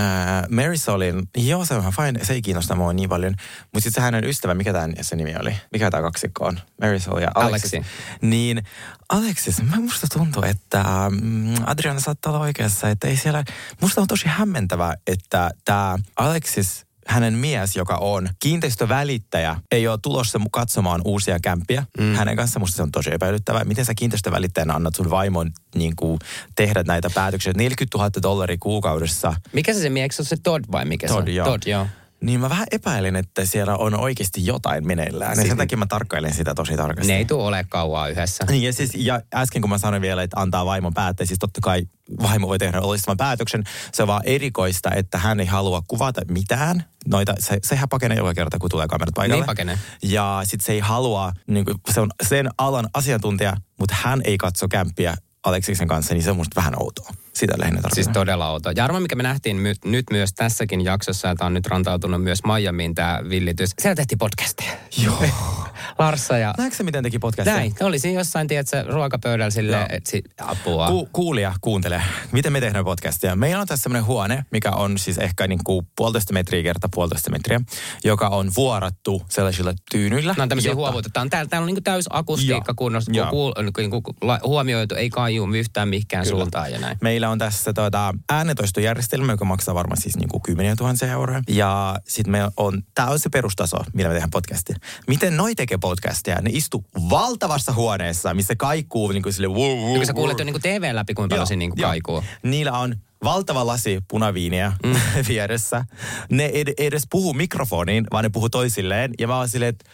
[0.49, 3.33] Marisolin, joo se on ihan fine, se ei kiinnosta mua niin paljon.
[3.73, 5.55] Mutta sitten se hänen ystävä, mikä tämän se nimi oli?
[5.73, 6.59] Mikä tämä kaksikko on?
[6.81, 7.73] Marisol ja Alexis.
[7.73, 7.91] Alexi.
[8.21, 8.63] Niin
[9.09, 10.83] Alexis, mä musta tuntuu, että
[11.21, 13.43] mm, Adriana saattaa olla oikeassa, että ei siellä,
[13.81, 20.39] musta on tosi hämmentävää, että tämä Alexis hänen mies, joka on kiinteistövälittäjä, ei ole tulossa
[20.39, 21.83] mu- katsomaan uusia kämpiä.
[21.99, 22.15] Mm.
[22.15, 23.63] Hänen kanssa musta se on tosi epäilyttävää.
[23.63, 26.19] Miten sä kiinteistövälittäjänä annat sun vaimon niin kuin,
[26.55, 27.53] tehdä näitä päätöksiä?
[27.55, 29.33] 40 000 dollaria kuukaudessa.
[29.53, 31.35] Mikä se se mies, Eikö se se Todd vai mikä Todd, se on?
[31.35, 31.45] joo.
[31.47, 31.87] Todd, joo.
[32.21, 35.35] Niin mä vähän epäilen, että siellä on oikeasti jotain meneillään.
[35.35, 35.45] Siis...
[35.45, 37.11] Ja sen takia mä tarkkailen sitä tosi tarkasti.
[37.11, 38.45] Ne ei tule ole kauaa yhdessä.
[38.49, 41.61] Niin ja, siis, ja äsken kun mä sanoin vielä, että antaa vaimon päättää, siis totta
[41.61, 41.83] kai
[42.21, 43.63] vaimo voi tehdä ollistavan päätöksen.
[43.93, 46.83] Se on vaan erikoista, että hän ei halua kuvata mitään.
[47.07, 49.41] Noita, se, sehän pakenee joka kerta, kun tulee kamerat paikalle.
[49.41, 49.79] Niin pakenee.
[50.03, 54.37] Ja sitten se ei halua, niin kuin, se on sen alan asiantuntija, mutta hän ei
[54.37, 57.09] katso kämppiä Aleksiksen kanssa, niin se on musta vähän outoa.
[57.37, 57.95] Sitä lähinnä tarkoitan.
[57.95, 58.71] Siis todella outo.
[58.75, 62.23] Ja arvo, mikä me nähtiin my- nyt myös tässäkin jaksossa, ja tämä on nyt rantautunut
[62.23, 63.69] myös Miamiin tämä villitys.
[63.81, 64.71] Siellä tehtiin podcasteja.
[65.03, 65.23] Joo.
[65.99, 66.53] Larssa ja...
[66.57, 67.55] Näetkö miten teki podcastia?
[67.55, 69.87] Näin, ne oli siinä jossain, tiedätkö, ruokapöydällä silleen, Joo.
[69.89, 70.87] että si- apua.
[70.87, 72.01] Ku, kuulija, kuuntele.
[72.31, 73.35] Miten me tehdään podcastia?
[73.35, 77.31] Meillä on tässä semmoinen huone, mikä on siis ehkä niin kuin puolitoista metriä kertaa puolitoista
[77.31, 77.59] metriä,
[78.03, 80.33] joka on vuorattu sellaisilla tyynyillä.
[80.33, 81.29] Nämä on tämmöisiä jotta- huovutetaan.
[81.29, 85.87] Täällä, täällä on niinku täys akustiikka kunnossa, kuul, niinku, ku, la- huomioitu, ei kaiju yhtään
[85.89, 86.97] mihinkään suuntaan ja näin.
[87.01, 91.41] Meillä on tässä tota, äänetoistojärjestelmä, joka maksaa varmaan siis niin kuin kymmeniä tuhansia euroa.
[91.47, 94.75] Ja sitten me on, tämä on se perustaso, millä me tehdään podcastia.
[95.07, 96.41] Miten noi tekee podcastia?
[96.41, 100.59] Ne istu valtavassa huoneessa, missä kaikuu niin kuin sille wow, Kun sä kuulet jo niinku
[100.59, 101.89] TV läpi, kuinka paljon siinä niinku Joo.
[101.89, 102.23] kaikuu.
[102.43, 104.95] Niillä on valtava lasi punaviiniä mm.
[105.29, 105.85] vieressä.
[106.29, 109.11] Ne ei ed- edes puhu mikrofoniin, vaan ne puhuu toisilleen.
[109.19, 109.89] Ja mä oon silleen, että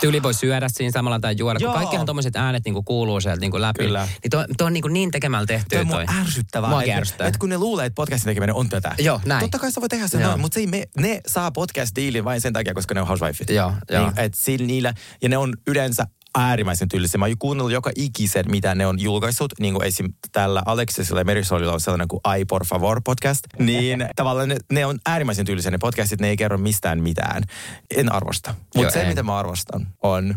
[0.00, 1.72] Tyyli voi syödä siinä samalla tai juoda, Joo.
[1.72, 3.84] kun kaikkihan tommoset äänet niinku kuuluu sieltä niinku läpi.
[3.84, 4.08] Kyllä.
[4.22, 6.04] Niin toi, toi on niinku niin tekemällä tehty Toi on toi.
[6.06, 6.70] mua ärsyttävää.
[6.70, 7.26] Mua ärsyttää.
[7.28, 8.94] et kun ne luulee, että podcastin tekeminen on tätä.
[8.98, 9.40] Joo, näin.
[9.40, 12.40] Totta kai sä voi tehdä sen noin, mutta se ei me, ne saa podcast-diilin vain
[12.40, 13.50] sen takia, koska ne on housewifeit.
[13.50, 14.02] Joo, joo.
[14.04, 17.18] Niin, et sillä niillä, ja ne on yleensä äärimmäisen tyylisiä.
[17.18, 19.52] Mä oon kuunnellut joka ikisen, mitä ne on julkaissut.
[19.60, 20.12] Niin kuin esim.
[20.32, 23.44] tällä Alexisilla ja Merisolilla on sellainen kuin Ai por favor podcast.
[23.58, 26.20] Niin tavallaan ne, ne on äärimmäisen tyylisiä ne podcastit.
[26.20, 27.42] Ne ei kerro mistään mitään.
[27.96, 28.54] En arvosta.
[28.76, 29.08] Mutta se, en.
[29.08, 30.34] mitä mä arvostan, on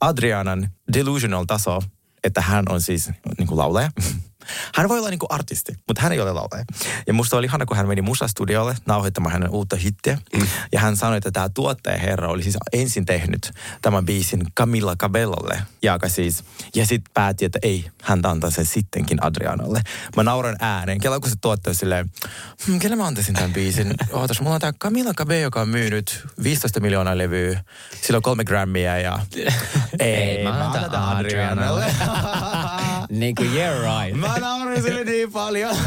[0.00, 1.82] Adrianan delusional taso,
[2.24, 3.90] että hän on siis niin kuin laulaja.
[4.74, 6.64] Hän voi olla niin kuin artisti, mutta hän ei ole laulaja.
[7.06, 10.18] Ja musta oli ihana, kun hän meni musastudiolle nauhoittamaan hänen uutta hittiä.
[10.36, 10.46] Mm.
[10.72, 13.52] Ja hän sanoi, että tämä tuottajaherra oli siis ensin tehnyt
[13.82, 15.62] tämän biisin Camilla Cabellolle.
[15.82, 19.82] Ja, siis, ja sitten päätti, että ei, hän antaa sen sittenkin Adrianalle.
[20.16, 21.00] Mä nauran ääneen.
[21.00, 22.10] Kello kun se tuottaja silleen,
[22.66, 23.94] hm, kelle mä antaisin tämän biisin?
[24.12, 27.64] Ootas, mulla on tämä Camilla Cabello, joka on myynyt 15 miljoonaa levyä.
[28.02, 29.18] Sillä on kolme grammia ja...
[29.98, 31.84] ei, mä annan annan Adrianalle.
[33.12, 34.20] niin kuin yeah right.
[34.20, 35.76] Mä naurin sille niin paljon.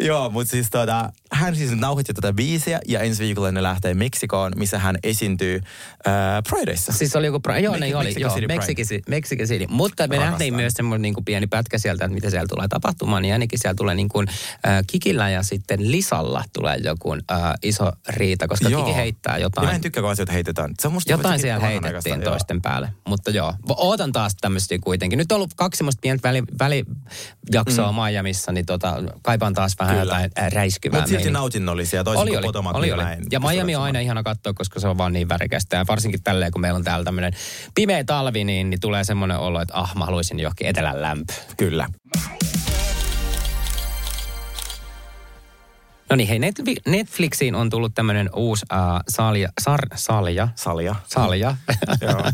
[0.00, 4.52] Joo, mutta siis tota, hän siis nauhoitti tätä biisiä ja ensi viikolla ne lähtee Meksikoon,
[4.56, 5.60] missä hän esiintyy
[6.06, 6.12] äh,
[6.50, 6.92] Prideissa.
[6.92, 9.02] Siis oli joku, joo, Mek- ne oli, Mexico joo, City Pride.
[9.08, 9.42] Mexico.
[9.68, 10.30] Mutta me Rakastan.
[10.30, 13.74] nähtiin myös semmoinen niin pieni pätkä sieltä, että mitä siellä tulee tapahtumaan, niin ainakin siellä
[13.74, 18.82] tulee niin kuin, äh, Kikillä ja sitten Lisalla tulee joku äh, iso riita, koska Joo.
[18.84, 19.66] Kiki heittää Ja jotain.
[19.68, 20.74] mä en tykkää, kun asioita heitetään.
[20.80, 22.30] Se on musta Jotain siellä heitettiin joo.
[22.30, 22.92] toisten päälle.
[23.08, 25.16] Mutta joo, ootan taas tämmöistä kuitenkin.
[25.16, 26.84] Nyt on ollut kaksi semmoista pientä väli,
[27.48, 27.98] välijaksoa mm.
[28.00, 30.04] Miamiissa, niin tota, kaipaan taas vähän Kyllä.
[30.04, 33.02] jotain äh, räiskyvää Mutta silti nautinnollisia, toisin Oli, kuin oli, Potomac, oli, oli.
[33.02, 35.76] mä en Ja Miami on aina ihana katsoa, koska se on vaan niin värikästä.
[35.76, 37.32] Ja varsinkin tälleen, kun meillä on täällä tämmöinen
[37.74, 41.32] pimeä talvi, niin, niin tulee semmoinen olo, että ah, mä haluaisin johonkin etelän lämpö.
[41.56, 41.88] Kyllä.
[46.10, 50.94] No niin, hei, Netfli- Netflixiin on tullut tämmöinen uusi äh, salja, sar, salja, Salja.
[51.08, 51.56] salja,
[52.00, 52.24] Joo.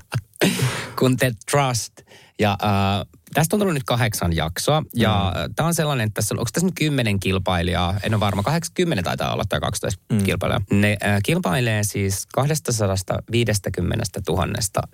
[0.98, 1.92] kun The Trust.
[2.40, 4.82] Ja äh, tästä on tullut nyt kahdeksan jaksoa.
[4.94, 5.54] Ja mm.
[5.54, 7.94] tämä on sellainen, että tässä on, onko tässä nyt kymmenen kilpailijaa?
[8.02, 10.24] En ole varma, 80 taitaa olla tai 12 mm.
[10.24, 10.62] kilpailijaa.
[10.70, 14.46] Ne äh, kilpailee siis 250 000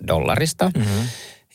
[0.07, 0.71] dollarista.
[0.77, 1.07] Mm-hmm.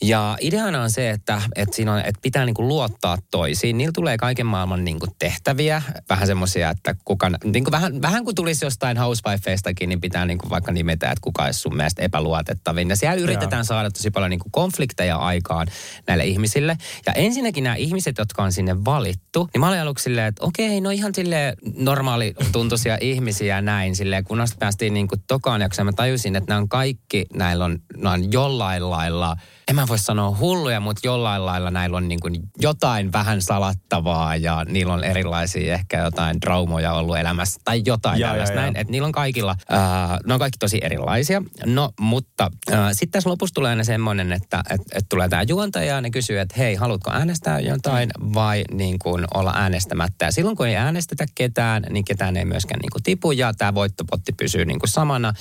[0.03, 3.79] Ja ideana on se, että, että, siinä on, että pitää niinku luottaa toisiin.
[3.79, 5.83] Niillä tulee kaiken maailman niinku tehtäviä.
[6.09, 10.73] Vähän semmoisia, että kuka, niinku vähän, vähän kuin tulisi jostain housewifeistakin, niin pitää niinku vaikka
[10.73, 12.89] nimetä, että kuka olisi sun mielestä epäluotettavin.
[12.89, 15.67] Ja siellä yritetään saada tosi paljon niinku konflikteja aikaan
[16.07, 16.77] näille ihmisille.
[17.07, 20.81] Ja ensinnäkin nämä ihmiset, jotka on sinne valittu, niin mä olin aluksi silleen, että okei,
[20.81, 23.97] no ihan sille normaali tuntuisia ihmisiä näin.
[23.97, 28.13] Silleen, kun päästiin niinku tokaan jaksoon, mä tajusin, että nämä on kaikki, näillä on, nämä
[28.13, 29.37] on jollain lailla
[29.69, 34.37] en mä voi sanoa hulluja, mutta jollain lailla näillä on niin kuin jotain vähän salattavaa
[34.37, 38.63] ja niillä on erilaisia ehkä jotain traumoja ollut elämässä tai jotain Ja, tällaista ja, ja.
[38.63, 38.77] näin.
[38.77, 41.43] Että niillä on kaikilla, äh, ne on kaikki tosi erilaisia.
[41.67, 45.95] No, mutta äh, sitten tässä lopussa tulee aina semmoinen, että et, et tulee tämä juontaja
[45.95, 50.25] ja ne kysyy, että hei, haluatko äänestää jotain vai niin kuin olla äänestämättä.
[50.25, 53.75] Ja silloin kun ei äänestetä ketään, niin ketään ei myöskään niin kuin tipu ja tämä
[53.75, 55.33] voittopotti pysyy niin kuin samana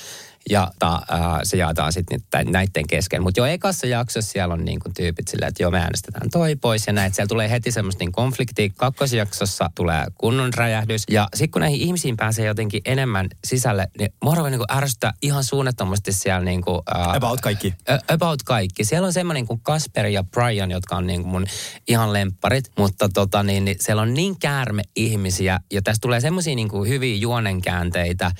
[0.49, 3.23] ja ta, ää, se jaetaan sitten näiden kesken.
[3.23, 6.87] Mutta jo ekassa jaksossa siellä on niinku tyypit silleen, että joo me äänestetään toi pois
[6.87, 7.13] ja näin.
[7.13, 8.69] Siellä tulee heti semmoista niin konfliktia.
[8.77, 11.03] Kakkosjaksossa tulee kunnon räjähdys.
[11.09, 15.43] Ja sitten kun näihin ihmisiin pääsee jotenkin enemmän sisälle, niin mua alkoi niinku ärsyttää ihan
[15.43, 16.83] suunnattomasti siellä niinku...
[16.95, 17.73] Ää, About kaikki.
[17.89, 18.83] Ö- About kaikki.
[18.83, 21.45] Siellä on semmoinen kuin Kasper ja Brian, jotka on niin kuin mun
[21.87, 26.55] ihan lempparit, mutta tota niin, niin siellä on niin käärme ihmisiä ja tässä tulee semmoisia
[26.55, 28.31] niin kuin hyviä juonenkäänteitä,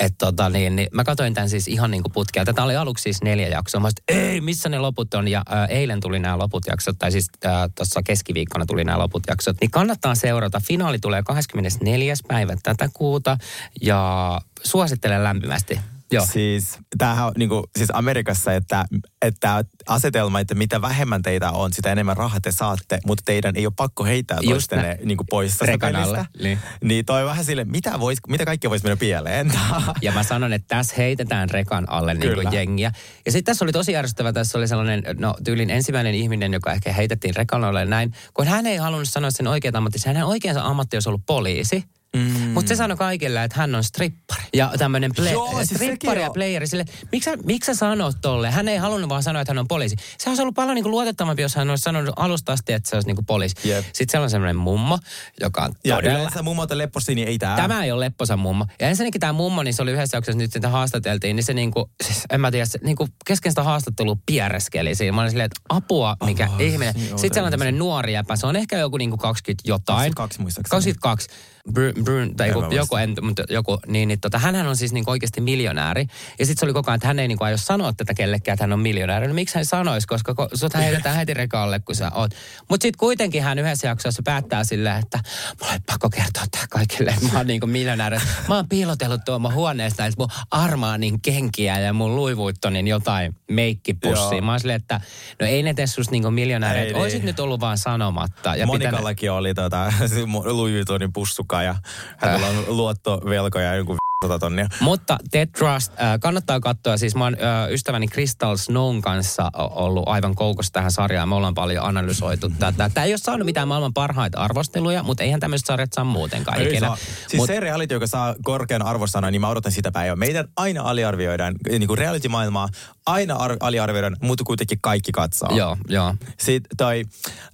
[0.00, 2.44] että tota niin, niin mä katsoin tämän siis ihan niin kuin putkea.
[2.44, 3.80] Tätä oli aluksi siis neljä jaksoa.
[3.80, 5.28] Mä sanoin, ei, missä ne loput on?
[5.28, 7.30] Ja ää, eilen tuli nämä loput jaksot, tai siis
[7.74, 9.56] tuossa keskiviikkona tuli nämä loput jaksot.
[9.60, 10.60] Niin kannattaa seurata.
[10.60, 12.14] Finaali tulee 24.
[12.28, 13.38] päivä tätä kuuta
[13.80, 15.80] ja suosittelen lämpimästi.
[16.12, 16.26] Joo.
[16.32, 18.84] Siis, tämähän on niin kuin, siis Amerikassa, että,
[19.22, 23.66] että asetelma, että mitä vähemmän teitä on, sitä enemmän rahaa te saatte, mutta teidän ei
[23.66, 26.58] ole pakko heittää toistenne niin kuin pois tästä niin.
[26.84, 29.52] niin toi on vähän sille, mitä, vois, mitä kaikkea voisi mennä pieleen.
[30.02, 32.92] Ja mä sanon, että tässä heitetään rekan alle niin kuin jengiä.
[33.26, 36.92] Ja sitten tässä oli tosi ärsyttävä, tässä oli sellainen, no tyylin ensimmäinen ihminen, joka ehkä
[36.92, 40.08] heitettiin rekan alle näin, kun hän ei halunnut sanoa sen oikeat ammattinsa.
[40.08, 41.84] Hänen oikeansa ammatti olisi ollut poliisi.
[42.16, 42.40] Mm.
[42.40, 44.42] Mutta se sanoi kaikille, että hän on strippari.
[44.54, 46.66] Ja tämmöinen Joo, siis strippari ja on- playeri.
[46.66, 48.50] Sille, miksi, sä- miksi sä sanot tolle?
[48.50, 49.96] Hän ei halunnut vaan sanoa, että hän on poliisi.
[50.18, 52.96] Se olisi ollut paljon niin kuin luotettavampi, jos hän olisi sanonut alusta asti, että se
[52.96, 53.54] olisi niin kuin poliisi.
[53.64, 53.84] Jep.
[53.84, 54.98] Sitten siellä on semmoinen mummo,
[55.40, 56.18] joka on Ja todella...
[56.18, 57.56] yleensä mummolta lepposi, niin ei tää.
[57.56, 58.66] Tämä ei ole lepposa mummo.
[58.80, 61.90] Ja ensinnäkin tämä mummo, niin se oli yhdessä jaksossa nyt sitä haastateltiin, niin se niinku,
[62.04, 65.12] siis en mä tiedä, se niinku kesken sitä haastattelua piereskeli siinä.
[65.12, 66.94] Mä olin silleen, että apua, mikä Oh, ihminen.
[66.96, 69.96] on Sitten siellä on tämmöinen nuori jäpä, se on ehkä joku niinku 20 jotain.
[70.14, 70.94] 22 muistaakseni.
[70.94, 71.28] 22.
[71.70, 75.10] Br- Brun, tai joku, joku, en, mutta joku, niin, niin tota, hänhän on siis niinku
[75.10, 76.06] oikeasti miljonääri.
[76.38, 78.62] Ja sitten se oli koko ajan, että hän ei niinku aio sanoa tätä kellekään, että
[78.62, 79.28] hän on miljonääri.
[79.28, 82.30] No miksi hän sanoisi, koska ko, sut heitetään heti rekalle, kun sä oot.
[82.68, 85.18] Mutta sitten kuitenkin hän yhdessä jaksossa päättää silleen, että
[85.60, 88.18] mulla ei pakko kertoa tää kaikille, että mä oon niinku miljonääri.
[88.48, 93.36] Mä oon piilotellut tuon mun huoneesta, että mun armaanin kenkiä ja mun Louis Vuittonin jotain
[93.50, 94.32] meikkipussiin.
[94.36, 94.40] Joo.
[94.40, 95.00] Mä oon silleen, että
[95.40, 96.96] no ei ne tee susta niinku miljonääri, niin.
[96.96, 98.48] oisit nyt ollut vaan sanomatta.
[98.56, 99.92] Ja pitänyt- Monikallakin oli tota,
[100.56, 101.74] Louis Vuittonin pussuka ja
[102.16, 103.96] hänellä on luottovelkoja joku
[104.40, 104.68] tonnia.
[104.80, 106.96] Mutta Dead Trust, äh, kannattaa katsoa.
[106.96, 111.28] Siis mä oon äh, ystäväni Crystal Snown kanssa ollut aivan koukossa tähän sarjaan.
[111.28, 112.90] Me ollaan paljon analysoitu tätä.
[112.94, 116.66] Tämä ei ole saanut mitään maailman parhaita arvosteluja, mutta eihän tämmöiset sarjat saa muutenkaan Ei
[116.66, 116.86] ikinä.
[116.86, 116.96] saa.
[117.28, 120.16] Siis Mut- se reality, joka saa korkean arvosanan, niin mä odotan sitä päivää.
[120.16, 122.68] Meidän aina aliarvioidaan, niin kuin reality-maailmaa
[123.06, 125.56] aina ar- aliarvioidaan, mutta kuitenkin kaikki katsoo.
[125.56, 126.14] Joo, joo.
[126.38, 127.04] Sitten toi,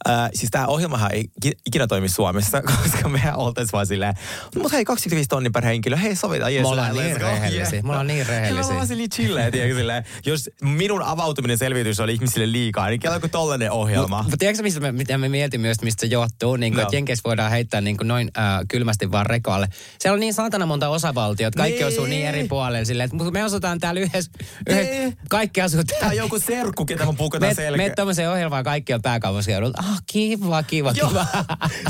[0.09, 4.15] äh, siis tämä ohjelmahan ei ki- ikinä toimi Suomessa, koska mehän oltaisiin vaan silleen,
[4.55, 8.07] mutta hei 25 tonni per henkilö, hei sovitaan, jees, Me ollaan niin rehellisiä, me ollaan
[8.07, 8.75] niin rehellisiä.
[8.75, 13.31] Me ollaan chilleä, tiedätkö, silleen, jos minun avautuminen selvitys oli ihmisille liikaa, niin kello kuin
[13.31, 14.23] tollainen ohjelma.
[14.23, 16.57] Mutta tiedätkö, mistä me, mitä me mietimme myös, mistä se johtuu?
[16.57, 16.83] Niin kuin, No.
[16.83, 19.69] että Jenkeissä voidaan heittää niin kuin noin äh, kylmästi vaan rekalle.
[19.99, 21.88] Siellä on niin saatana monta osavaltiota, kaikki Niin.
[21.88, 22.85] osuu niin eri puolelle.
[22.85, 24.31] Silleen, että me asutaan täällä yhdessä,
[24.71, 25.17] yhdessä Niin.
[25.42, 26.12] Kaikki asuu täällä.
[26.14, 27.88] joku serkku, ketä mun pukataan Me, selkeä.
[27.88, 29.74] me tommoseen ohjelmaan kaikki on pääkaupunkiseudulla.
[29.78, 31.09] Ah, kiva, kiva, Joo.
[31.09, 31.26] kiva.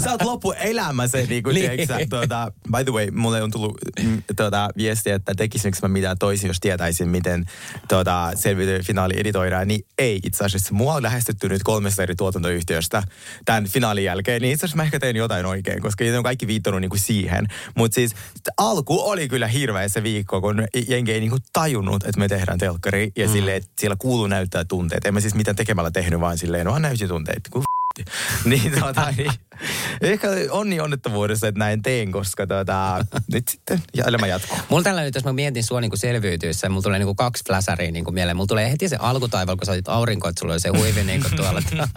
[0.05, 1.71] Sä oot loppu elämässä, niin kuin, Niin.
[1.77, 2.09] niin.
[2.11, 6.49] tuota, by the way, mulle on tullut mm, tuota, viesti, että tekisinkö mä mitään toisin,
[6.49, 7.45] jos tietäisin, miten
[7.89, 10.75] tuota, selviytyy finaali editoidaan, niin ei itse asiassa.
[10.75, 13.03] Mua on lähestytty nyt kolmesta eri tuotantoyhtiöstä
[13.45, 16.47] tämän finaalin jälkeen, niin itse asiassa mä ehkä tein jotain oikein, koska ne on kaikki
[16.47, 17.47] viittonut niin kuin siihen.
[17.77, 18.15] Mutta siis
[18.59, 22.59] alku oli kyllä hirveä se viikko, kun jengi ei niin kuin tajunnut, että me tehdään
[22.59, 23.33] telkkari ja mm.
[23.43, 25.07] Silleen, että siellä kuuluu näyttää tunteet.
[25.07, 27.49] En mä siis mitään tekemällä tehnyt, vaan silleen, no näytin tunteet.
[27.51, 27.63] Kun
[28.45, 29.33] niin, tuota, niin,
[30.01, 34.59] ehkä onni onnettomuudessa, että näin teen, koska tuota, nyt sitten ja elämä jatkuu.
[34.69, 38.15] Mulla tällä nyt, jos mä mietin sua niin selviytyessä, mulla tulee niin kaksi flasheria niin
[38.15, 38.37] mieleen.
[38.37, 41.25] Mulla tulee heti se alkutaival, kun sä otit aurinko, että sulla oli se huivi niin
[41.37, 41.63] tuolla.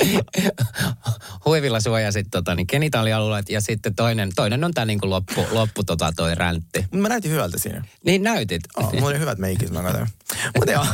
[1.44, 6.12] Huivilla suojasit tota, niin genitaalialueet ja sitten toinen, toinen on tää niin loppu, loppu tota,
[6.16, 6.84] toi räntti.
[6.92, 7.84] Mä näytin hyvältä siinä.
[8.04, 8.62] Niin näytit.
[8.76, 10.08] Oh, mulla oli hyvät meikit, mä katsoin.
[10.56, 10.86] Mutta joo,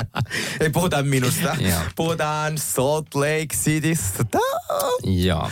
[0.60, 1.56] ei puhuta minusta.
[1.60, 1.80] Joo.
[1.96, 4.24] Puhutaan Salt Lake Citystä.
[5.04, 5.50] Joo.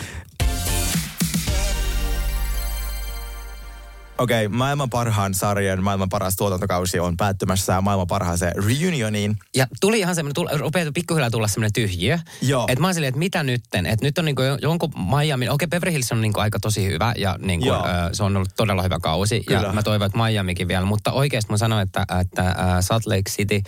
[4.17, 9.35] Okei, okay, maailman parhaan sarjan, maailman paras tuotantokausi on päättymässä maailman parhaaseen reunioniin.
[9.55, 12.19] Ja tuli ihan semmoinen, tuli, rupeaa pikkuhiljaa tulla semmoinen tyhjiö.
[12.41, 12.65] Joo.
[12.67, 13.85] Että mä oon silleen, että mitä nytten?
[13.85, 17.35] Että nyt on niinku jonkun Miami, okei Beverly Hills on niinku aika tosi hyvä ja
[17.41, 17.85] niinku, Joo.
[17.85, 19.43] ö, se on ollut todella hyvä kausi.
[19.43, 19.61] Kyllä.
[19.61, 20.85] Ja mä toivon, että Miamikin vielä.
[20.85, 23.61] Mutta oikeasti mä sanoin, että, että äh, Salt Lake City,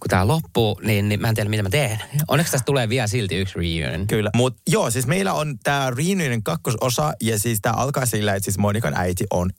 [0.00, 2.02] kun tää loppuu, niin, niin mä en tiedä mitä mä teen.
[2.28, 4.06] Onneksi tästä tulee vielä silti yksi reunion.
[4.06, 4.30] Kyllä.
[4.36, 8.58] Mutta joo, siis meillä on tämä reunionin kakkososa ja siis tämä alkaa sillä, että siis
[8.58, 9.50] Monikan äiti on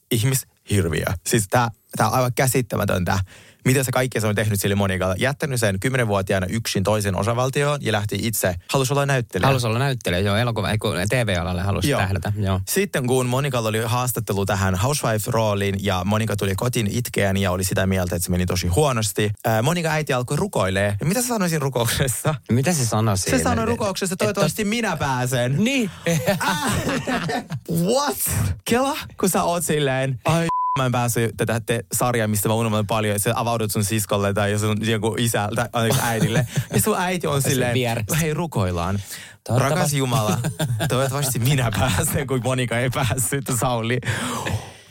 [0.70, 1.06] ihmishirviö.
[1.28, 1.70] Siis tämä
[2.00, 3.20] on aivan käsittämätöntä,
[3.66, 5.16] mitä se kaikkea se on tehnyt sille Monikalle.
[5.20, 9.48] Jättänyt sen kymmenenvuotiaana yksin toisen osavaltioon ja lähti itse, halusi olla näyttelijä.
[9.48, 12.00] Halusi olla näyttelijä, joo, elokuva, ei kun TV-alalle halusi Joo.
[12.02, 12.62] tähdätä, joo.
[12.68, 17.86] Sitten kun Monikalla oli haastattelu tähän Housewife-rooliin ja Monika tuli kotiin itkeän ja oli sitä
[17.88, 19.32] mieltä, että se meni tosi huonosti.
[19.46, 20.96] Ää, Monika äiti alkoi rukoilee.
[21.00, 22.36] Ja mitä sä sanoisin rukouksessa?
[22.52, 23.44] Mitä se sanoi Se siinä?
[23.44, 25.56] sanoi rukouksessa, toivottavasti minä pääsen.
[25.64, 25.92] Niin.
[27.86, 28.18] What?
[28.66, 30.48] Kela, kun sä oot silleen, ai
[30.80, 34.34] mä en päässyt tätä te sarjaa, mistä mä unohdan paljon, että sä avaudut sun siskolle
[34.34, 35.70] tai sun joku isältä,
[36.02, 36.48] äidille.
[36.74, 37.78] Ja sun äiti on silleen,
[38.22, 39.00] hei rukoillaan.
[39.58, 40.40] Rakas Jumala,
[40.90, 44.00] toivottavasti minä pääsen, kun Monika ei päässyt, Sauli.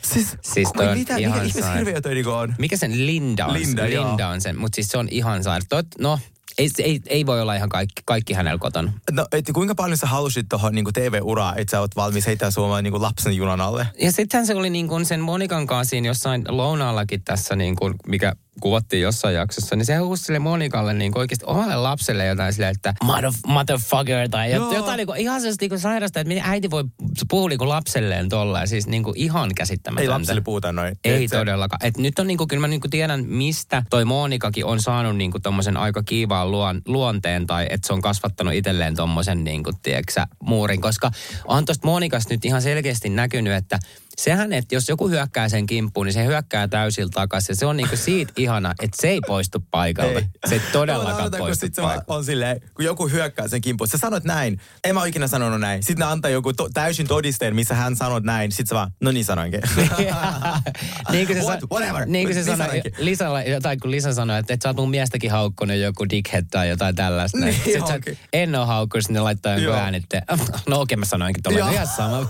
[0.01, 2.55] Siis, Siis toi on mitä, ihan mikä ihmishirviö toi niinku on?
[2.59, 3.53] Mikä sen Linda on?
[3.53, 3.83] Linda.
[3.83, 5.65] Linda on sen, mutta siis se on ihan saira.
[5.69, 6.19] Tot, no,
[6.57, 8.93] ei, ei, ei voi olla ihan kaikki, kaikki hänellä kotona.
[9.11, 12.83] No, et kuinka paljon sä halusit tuohon niinku TV-uraa, että sä oot valmis heittää suomaan
[12.83, 13.87] niinku lapsen junan alle?
[14.01, 17.93] Ja sittenhän se oli niin kuin sen Monikan kanssa siinä jossain lounaallakin tässä, niin kuin,
[18.07, 22.53] mikä kuvattiin jossain jaksossa, niin se huusi sille Monikalle niin kuin oikeasti omalle lapselle jotain
[22.53, 24.63] silleen, että mother, motherfucker tai Joo.
[24.63, 24.73] Joo.
[24.73, 26.83] jotain niin kuin, ihan sellaista niin kuin sairasta, että miten äiti voi
[27.29, 30.11] puhua niin kuin lapselleen tolleen, siis niin kuin ihan käsittämätöntä.
[30.13, 30.97] Ei lapsille puhuta noin.
[31.03, 31.85] Ei se- todellakaan.
[31.85, 35.77] Et nyt on niinku, kyllä mä niinku tiedän, mistä toi Monikakin on saanut niinku tommosen
[35.77, 40.81] aika kiivaan luon, luonteen tai että se on kasvattanut itselleen tommosen niinku, tieksä, muurin.
[40.81, 41.11] Koska
[41.45, 43.79] on tosta Monikasta nyt ihan selkeästi näkynyt, että
[44.21, 47.53] sehän, että jos joku hyökkää sen kimppuun, niin se hyökkää täysillä takaisin.
[47.53, 50.19] Ja se on niinku siitä ihana, että se ei poistu paikalta.
[50.19, 50.25] Ei.
[50.45, 52.13] Se ei todellakaan kun poistu sit paikalta.
[52.13, 53.87] on silleen, kun joku hyökkää sen kimppuun.
[53.87, 54.59] Sä sanot näin.
[54.83, 55.83] En mä ole ikinä sanonut näin.
[55.83, 58.51] Sitten ne antaa joku to- täysin todisteen, missä hän sanot näin.
[58.51, 59.61] Sitten se vaan, no niin sanoinkin.
[61.11, 61.59] niin kuin se, What?
[61.71, 62.05] Whatever.
[62.05, 62.81] niin kuin se sanoi.
[62.97, 66.69] Lisalla, tai kun Lisa sanoi, että, että sä oot mun miestäkin haukkunut joku dickhead tai
[66.69, 67.37] jotain tällaista.
[67.37, 68.17] Niin Sitten sä, onkin.
[68.33, 69.75] en ole haukkunut, sitten ne laittaa jonkun Joo.
[69.77, 70.23] äänitteen.
[70.69, 71.71] No okei, mä sanoinkin tuolla.
[71.71, 72.29] Ihan sama.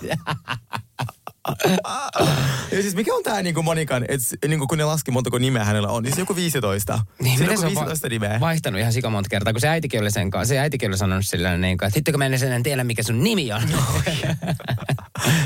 [2.71, 5.88] Ja siis mikä on tää niinku Monikan, että niinku kun ne laski montako nimeä hänellä
[5.88, 6.99] on, niin se joku 15.
[7.21, 8.39] Niin, se on joku se on va- 15 nimeä.
[8.39, 10.49] vaihtanut ihan sikamonta kertaa, kun se äitikin oli sen kanssa.
[10.49, 13.23] Se äitikin oli sanonut sillä niin että hitto kun mä en enää tiedä, mikä sun
[13.23, 13.62] nimi on.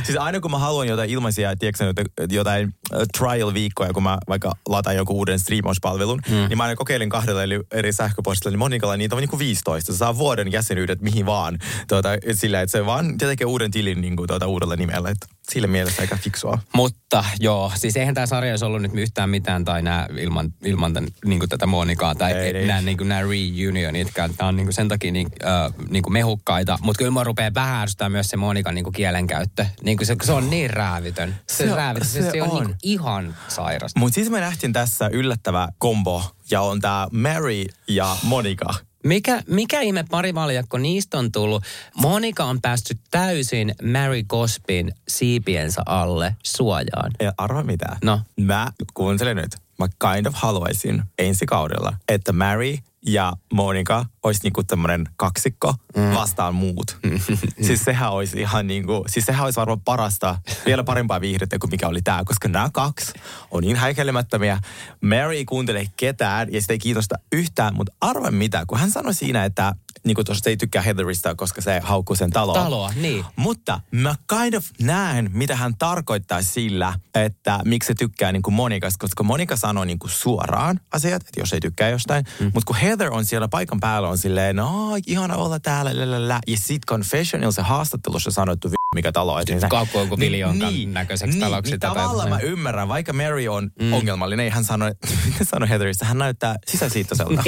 [0.03, 4.95] Siis aina kun mä haluan jotain ilmaisia, tiedätkö, jotain, äh, trial-viikkoja, kun mä vaikka lataan
[4.95, 6.35] joku uuden striimauspalvelun, mm.
[6.35, 9.93] niin mä aina kokeilen kahdella eri- eri sähköpostilla, niin Monikalla niitä on niinku 15.
[9.93, 11.57] Se saa vuoden jäsenyydet mihin vaan.
[11.87, 15.09] Tuota, et sillä, että se vaan tekee uuden tilin niinku, tuota, uudella nimellä.
[15.09, 15.17] Et
[15.51, 16.59] sillä mielessä aika fiksua.
[16.73, 20.93] Mutta joo, siis eihän tämä sarja olisi ollut nyt yhtään mitään tai nää ilman, ilman
[20.93, 22.67] tämän, niin tätä Monikaa tai Ei, ei.
[22.67, 24.33] nämä niin nämä reunionitkään.
[24.37, 26.77] Tämä on niin sen takia niin, äh, niin mehukkaita.
[26.81, 29.65] Mutta kyllä mä rupeaa vähän ärsyttää myös se Monikan niin kielenkäyttö.
[29.83, 31.35] Niin se, se on niin räävitön.
[31.47, 32.07] Se, Se se, on- räävitön.
[32.09, 32.65] Se, se se on, on.
[32.65, 33.91] Niin ihan sairas.
[33.95, 38.73] Mutta siis me nähtiin tässä yllättävä kombo, ja on tämä Mary ja Monika.
[39.03, 41.63] Mikä, mikä ihme parivaljakko niistä on tullut?
[41.95, 47.11] Monika on päässyt täysin Mary Cospin siipiensä alle suojaan.
[47.19, 47.97] Ja arva mitä?
[48.03, 48.21] No.
[48.41, 49.55] Mä kuuntelen nyt.
[49.79, 56.13] Mä kind of haluaisin ensi kaudella, että Mary ja Monika olisi niinku tämmönen kaksikko mm.
[56.15, 56.97] vastaan muut.
[57.67, 61.87] siis sehän olisi ihan niinku, siis sehän olisi varmaan parasta, vielä parempaa viihdettä kuin mikä
[61.87, 63.13] oli tää, koska nämä kaksi
[63.51, 64.59] on niin häikäilemättömiä.
[65.01, 69.13] Mary ei kuuntele ketään ja sitä ei kiinnosta yhtään, mutta arva mitä, kun hän sanoi
[69.13, 72.55] siinä, että niinku tuossa se ei tykkää Heatherista, koska se haukkuu sen taloa.
[72.55, 73.25] Taloa, niin.
[73.35, 78.53] Mutta mä kind of näen, mitä hän tarkoittaa sillä, että miksi se tykkää niin kuin
[78.53, 82.25] Monikasta, koska Monika sanoo niin kuin suoraan asiat, että jos ei tykkää jostain.
[82.39, 82.45] Mm.
[82.53, 86.39] Mutta kun Heather on siellä paikan päällä, on silleen, no ihana olla täällä, lälälä.
[86.47, 89.39] ja sit Confessional se haastattelussa sanottu, "Vi- mikä talo.
[89.39, 91.93] Että niin, Kaukkuu joku viljonkan näköiseksi niin, taloksi Niin, tätä.
[91.93, 93.93] tavallaan mä ymmärrän, vaikka Mary on mm.
[93.93, 94.85] ongelmallinen, ei hän sano,
[95.25, 97.43] mitä sanoi Heatherista, hän näyttää sisäsiittoiselta.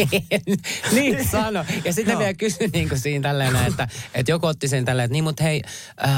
[0.95, 1.65] niin sano.
[1.85, 2.19] Ja sitten Joo.
[2.19, 5.43] vielä kysyin niin kuin siinä tälleen, että, että joku otti sen tälleen, että niin mutta
[5.43, 5.61] hei,
[6.03, 6.11] äh,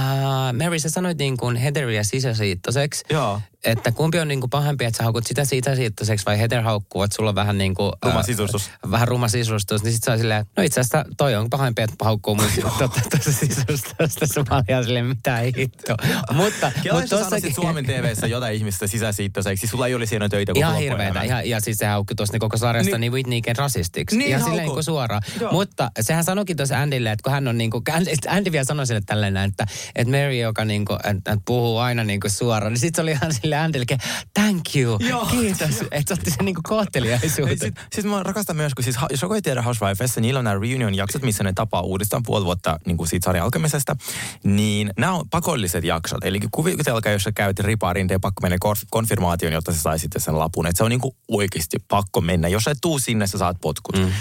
[0.64, 3.06] Mary sä sanoit niin kuin Heatheria sisäsiittoseksi.
[3.10, 3.42] Joo.
[3.66, 7.16] Että kumpi on niin kuin pahempi, että sä haukut sitä sisäsiittoseksi vai Heather haukkuu, että
[7.16, 7.92] sulla on vähän niin kuin...
[8.06, 8.70] Ruma sisustus.
[8.92, 9.84] Vähän ruma sisustus.
[9.84, 14.44] Niin sit sä oot silleen, no itse asiassa toi on pahempi, että haukkuu mun sisustusta.
[14.50, 15.96] Mä olin ihan silleen, mitä hitto.
[16.34, 20.76] Mutta, jos sä sanoisit Suomen TVssä jotain ihmistä sisäsiittoiseksi, sulla ei olisi siinä töitä Ihan
[20.76, 21.22] hirveetä.
[21.22, 23.02] Ihan, ja siis se haukki tuossa koko sarjasta niin, Niin.
[23.02, 24.18] niin Whitneyken rasistiksi.
[24.18, 24.58] Niin, ihan haukku.
[24.58, 25.22] silleen niin suoraan.
[25.40, 25.52] Joo.
[25.52, 28.88] Mutta sehän sanoikin tuossa Andylle, että kun hän on niin kuin, Andy, Andy vielä sanoi
[28.88, 32.74] sille tälleen, että, että Mary, joka niin kuin, että, että puhuu aina niin kuin suoraan,
[32.74, 33.98] niin sitten se oli ihan sille Andylle,
[34.34, 35.26] thank you, Joo.
[35.26, 37.60] kiitos, että otti sen niin kuin kohteliaisuuteen.
[37.60, 40.60] Sitten sit mä rakastan myös, kun siis, jos joku ei tiedä Housewifessa, niillä on nämä
[40.60, 43.96] reunion-jaksot, missä ne tapaa uudestaan puoli vuotta niin kuin siitä sarjan alkamisesta.
[44.44, 46.24] Niin nämä on pakolliset jaksot.
[46.24, 50.40] Eli kuvitelkaa, jos sä käyt ripaariin, tee pakko mennä konf- konfirmaation, jotta sä saisit sen
[50.40, 50.68] lapun.
[50.68, 52.48] Että se on niin kuin oikeasti pakko mennä.
[52.48, 53.98] Jos sä et tuu sinne, sä saat potkut.
[53.98, 54.12] Mm.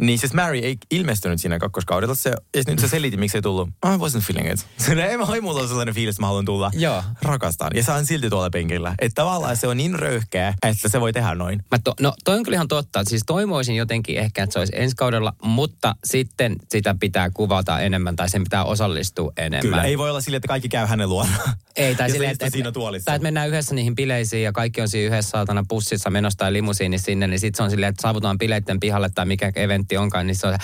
[0.00, 2.14] Niin siis Mary ei ilmestynyt siinä kakkoskaudella.
[2.14, 3.68] Se, ja nyt se selitti, miksi ei tullut.
[3.68, 4.66] I wasn't feeling it.
[4.88, 5.00] Ei,
[5.34, 6.70] ei mulla ole sellainen fiilis, että mä haluan tulla.
[6.74, 7.04] Joo.
[7.22, 7.70] Rakastan.
[7.74, 8.79] Ja sä on silti tuolla penkillä.
[8.88, 11.64] Että tavallaan se on niin röyhkeä, että se voi tehdä noin.
[11.70, 13.04] Mä to, no toi on kyllä ihan totta.
[13.04, 18.16] Siis toivoisin jotenkin ehkä, että se olisi ensi kaudella, mutta sitten sitä pitää kuvata enemmän
[18.16, 19.60] tai sen pitää osallistua enemmän.
[19.60, 21.52] Kyllä, ei voi olla sille, että kaikki käy hänen luonaan.
[21.76, 23.04] Ei, tai istuu että, siinä tuolissa.
[23.04, 26.52] tai että mennään yhdessä niihin bileisiin ja kaikki on siinä yhdessä saatana bussissa menossa tai
[26.52, 30.26] limusiinissa sinne, niin sitten se on silleen, että saavutaan bileitten pihalle tai mikä eventti onkaan,
[30.26, 30.58] niin se on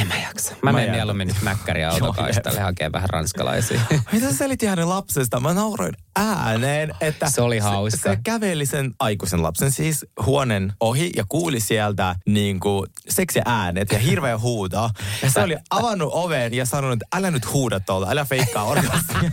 [0.00, 0.50] en mä jaksa.
[0.62, 3.80] Mä, Mä menen mieluummin nyt mäkkäriä autokaistalle hakee vähän ranskalaisia.
[4.12, 5.40] Mitä sä selitti hänen lapsesta?
[5.40, 7.96] Mä nauroin ääneen, että Se oli hauska.
[7.96, 13.40] Se, se käveli sen aikuisen lapsen siis huoneen ohi ja kuuli sieltä niin kuin seksi
[13.44, 14.90] äänet ja hirveä huuto.
[15.22, 19.30] Ja se oli avannut oven ja sanonut, että älä nyt huuda tuolta, älä feikkaa orgasmia.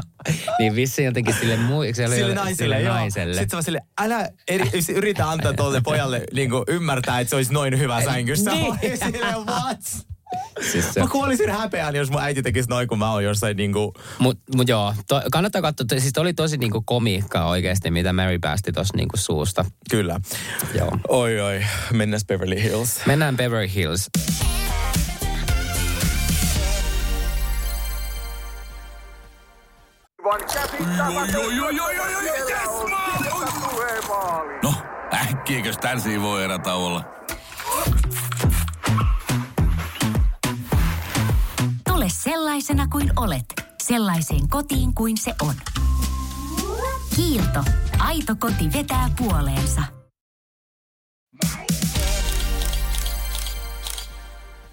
[0.58, 2.94] niin vissi jotenkin sille, muu, Sille jolle- naiselle, sille joo.
[2.94, 3.40] naiselle.
[3.40, 7.52] Sitten se sille, älä eri, yritä antaa tuolle pojalle niin kuin ymmärtää, että se olisi
[7.52, 8.50] noin hyvä sängyssä.
[8.50, 8.74] Niin.
[9.12, 9.80] Silleen, what?
[10.72, 13.94] Siis se, Mä kuolisin häpeään, jos mun äiti tekisi noin, kun mä oon jossain niinku...
[14.18, 16.00] mut, mut joo, to, kannattaa katsoa.
[16.00, 19.64] Siis oli tosi niinku komiikkaa oikeasti, mitä Mary päästi tuossa niinku suusta.
[19.90, 20.20] Kyllä.
[20.74, 20.98] Joo.
[21.08, 23.00] Oi oi, mennäs Beverly Hills.
[23.06, 24.10] Mennään Beverly Hills.
[34.62, 34.74] No,
[35.30, 36.58] äkkiäkös tän voi erä
[42.24, 43.44] sellaisena kuin olet,
[43.82, 45.54] sellaiseen kotiin kuin se on.
[47.16, 47.64] Kiilto.
[47.98, 49.82] Aito koti vetää puoleensa.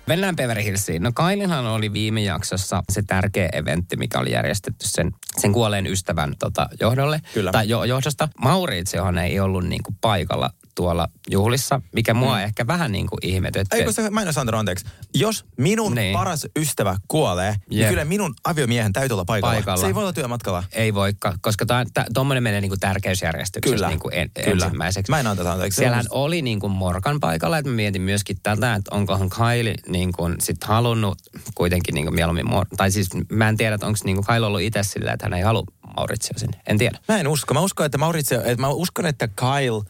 [0.07, 1.03] Mennään Beverly Hillsiin.
[1.03, 6.33] No Kailinhan oli viime jaksossa se tärkeä eventti, mikä oli järjestetty sen, sen kuolleen ystävän
[6.39, 7.21] tota, johdolle.
[7.33, 7.51] Kyllä.
[7.51, 8.29] Tai jo, johdosta.
[8.41, 12.43] Mauritsiohan ei ollut niinku paikalla tuolla juhlissa, mikä mua mm.
[12.43, 13.77] ehkä vähän niinku ihmetytti.
[13.77, 14.85] Eikö se, mä en Sandro, anteeksi.
[15.15, 16.13] Jos minun Niin.
[16.13, 17.89] paras ystävä kuolee, niin Jep.
[17.89, 19.53] kyllä minun aviomiehen täytyy olla paikalla.
[19.53, 19.81] Paikalla.
[19.81, 20.63] Se ei voi olla työmatkalla.
[20.71, 21.65] Ei voikaan, koska
[22.13, 23.87] tuommoinen menee niinku tärkeysjärjestyksessä Kyllä.
[23.87, 24.65] niinku en, Kyllä.
[24.65, 25.09] ensimmäiseksi.
[25.09, 25.77] Mä en anta anteeksi.
[25.77, 30.23] Siellähän musta- oli niinku Morgan paikalla, että mä mietin myöskin tätä, että onkohan Kylie niinku
[30.39, 31.17] sit halunnut
[31.55, 34.83] kuitenkin niinku mieluummin, Mor- tai siis mä en tiedä, että onko niinku Kylie ollut itse
[34.83, 35.63] silleen, että hän ei halua
[35.97, 36.61] Mauritsia sinne.
[36.67, 36.99] En tiedä.
[37.07, 37.53] Mä en usko.
[37.53, 39.83] Mä uskon, että Mauricio, että mä uskon, että Kyle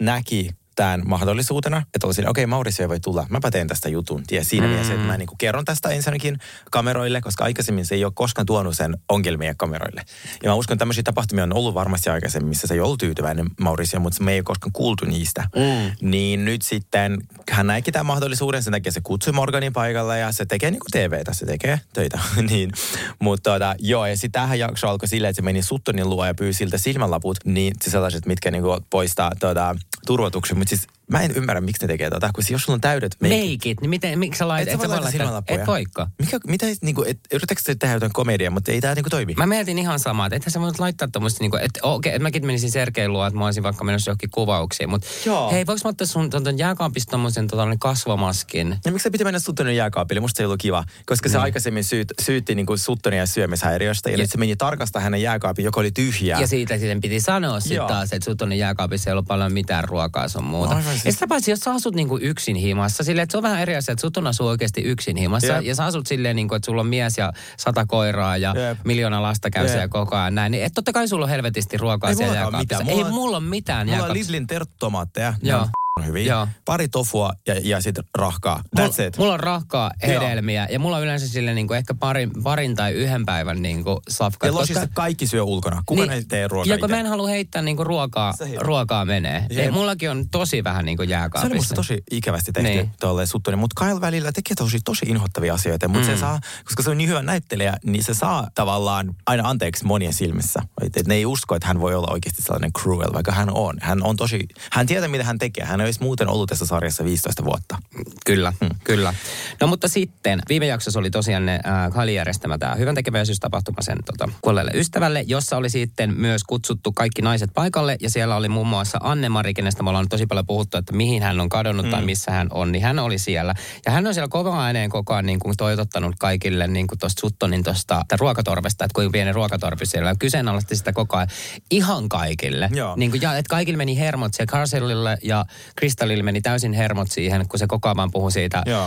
[0.00, 3.26] näki tämän mahdollisuutena, että oli siinä, okei, okay, Mauricio ei voi tulla.
[3.30, 4.22] Mäpä teen tästä jutun.
[4.30, 4.70] Ja siinä mm.
[4.70, 6.38] mielessä, että mä niin kerron tästä ensinnäkin
[6.70, 10.02] kameroille, koska aikaisemmin se ei ole koskaan tuonut sen ongelmia kameroille.
[10.42, 13.46] Ja mä uskon, että tämmöisiä tapahtumia on ollut varmasti aikaisemmin, missä se ei ollut tyytyväinen
[13.60, 15.48] Mauricio, mutta me ei ole koskaan kuultu niistä.
[15.56, 16.10] Mm.
[16.10, 17.18] Niin nyt sitten
[17.50, 20.90] hän näki tämän mahdollisuuden, sen takia se kutsui Morganin paikalle ja se tekee niin kuin
[20.90, 22.18] TVtä, se tekee töitä.
[22.50, 22.72] niin.
[23.18, 26.34] Mutta tota, joo, ja sitten tähän jakso alkoi silleen, että se meni Suttonin luo ja
[26.34, 30.58] pyysi siltä silmänlaput, niin se sellaiset, mitkä niin kuin poistaa tota, turvotuksen.
[30.58, 33.38] Mutta siis mä en ymmärrä, miksi ne tekee tota, kun jos sulla on täydet meikit,
[33.40, 34.74] Meikit, niin miten, miksi sä laitat?
[34.74, 35.42] et sä voi laittaa.
[35.48, 36.08] Et voikaan.
[36.18, 39.10] Mikä, mitä, niin kuin, et, yritätkö te tehdä jotain komediaa, mutta ei tämä niin kuin
[39.10, 39.34] toimi.
[39.36, 42.46] Mä mietin ihan samaa, että ethän sä voit laittaa tuommoista, niinku, että okei, että mäkin
[42.46, 45.50] menisin Sergein luo, että mä olisin vaikka menossa johonkin kuvauksiin, mutta Joo.
[45.52, 48.78] hei, voiko mä ottaa sun tuon jääkaapista tommosen tota, kasvomaskin?
[48.84, 50.20] Ja miksi se piti mennä Suttonin jääkaapille?
[50.20, 54.12] Musta se ei ollut kiva, koska se aikaisemmin syyt, syytti niin kuin Suttonia syömishäiriöstä ja,
[54.16, 56.40] Ja- nyt se meni tarkastaa hänen jääkaapin, joka oli tyhjä.
[56.40, 59.84] Ja siitä sitten piti sanoa sitten taas, että sut on jääkaapissa ei ollut paljon mitään
[59.84, 60.74] ruokaa sun muuta.
[60.76, 63.42] Aivan Ja siis- sitä paitsi, jos sä asut niinku yksin himassa, silleen, että se on
[63.42, 65.52] vähän eri asia, että sut on asuu oikeasti yksin himassa.
[65.52, 65.64] Jep.
[65.64, 68.78] Ja sä asut silleen, niinku, että sulla on mies ja sata koiraa ja Jep.
[68.84, 69.70] miljoona lasta käy Jep.
[69.72, 70.52] siellä koko ajan näin.
[70.52, 72.84] Niin, et totta kai sulla on helvetisti ruokaa Ei siellä jääkaapissa.
[72.84, 74.12] Mulla Ei mulla ole mitään Mulla on.
[74.12, 75.34] Lidlin terttomaatteja.
[75.42, 75.66] Joo.
[76.00, 76.26] On hyvin.
[76.26, 76.48] Joo.
[76.64, 78.62] Pari tofua ja, ja sitten rahkaa.
[78.76, 79.18] That's mulla, it.
[79.18, 80.20] mulla on rahkaa Joo.
[80.20, 84.46] hedelmiä ja mulla on yleensä sille niinku ehkä parin, parin tai yhden päivän niinku safkat.
[84.46, 85.82] ja losissa kaikki syö ulkona.
[85.86, 86.94] Kuka niin, ei tee ruokaa Ja kun itse?
[86.96, 89.46] mä en halua heittää niinku ruokaa, Se- ruokaa menee.
[89.50, 91.46] Ei, mullakin on tosi vähän niinku Se jääkaapissa.
[91.46, 92.76] oli musta tosi ikävästi tehty Niin.
[92.78, 92.90] niin.
[93.00, 96.14] tuolle Suttoni, mutta Kyle välillä tekee tosi, tosi inhottavia asioita, mutta mm.
[96.14, 100.12] se saa, koska se on niin hyvä näyttelijä, niin se saa tavallaan aina anteeksi monien
[100.12, 100.62] silmissä.
[100.82, 103.76] Et, et ne ei usko, että hän voi olla oikeasti sellainen cruel, vaikka hän on.
[103.80, 105.64] Hän on tosi, hän tietää mitä hän tekee.
[105.64, 107.78] Hän olisi muuten ollut tässä sarjassa 15 vuotta.
[108.26, 108.70] Kyllä, hmm.
[108.84, 109.14] kyllä.
[109.60, 113.98] No mutta sitten, viime jaksossa oli tosiaan ne äh, Kali järjestämä tämä hyvän tekeväisyystapahtuma sen
[114.04, 117.96] tota, kuolleelle ystävälle, jossa oli sitten myös kutsuttu kaikki naiset paikalle.
[118.00, 121.40] Ja siellä oli muun muassa Anne-Mari, kenestä me ollaan tosi paljon puhuttu, että mihin hän
[121.40, 121.90] on kadonnut hmm.
[121.90, 123.54] tai missä hän on, niin hän oli siellä.
[123.86, 127.20] Ja hän on siellä kova ääneen koko ajan niin kuin toivottanut kaikille niin kuin tuosta
[127.20, 130.18] Suttonin tuosta ruokatorvesta, että kuinka pieni ruokatorvi siellä on.
[130.18, 131.28] Kyseenalaisti sitä koko ajan
[131.70, 132.70] ihan kaikille.
[132.72, 132.96] Joo.
[132.96, 135.44] Niin kuin, ja, että kaikille meni hermot siellä Carcelille ja
[135.80, 138.84] Kristallille meni täysin hermot siihen, kun se koko ajan puhui siitä äh,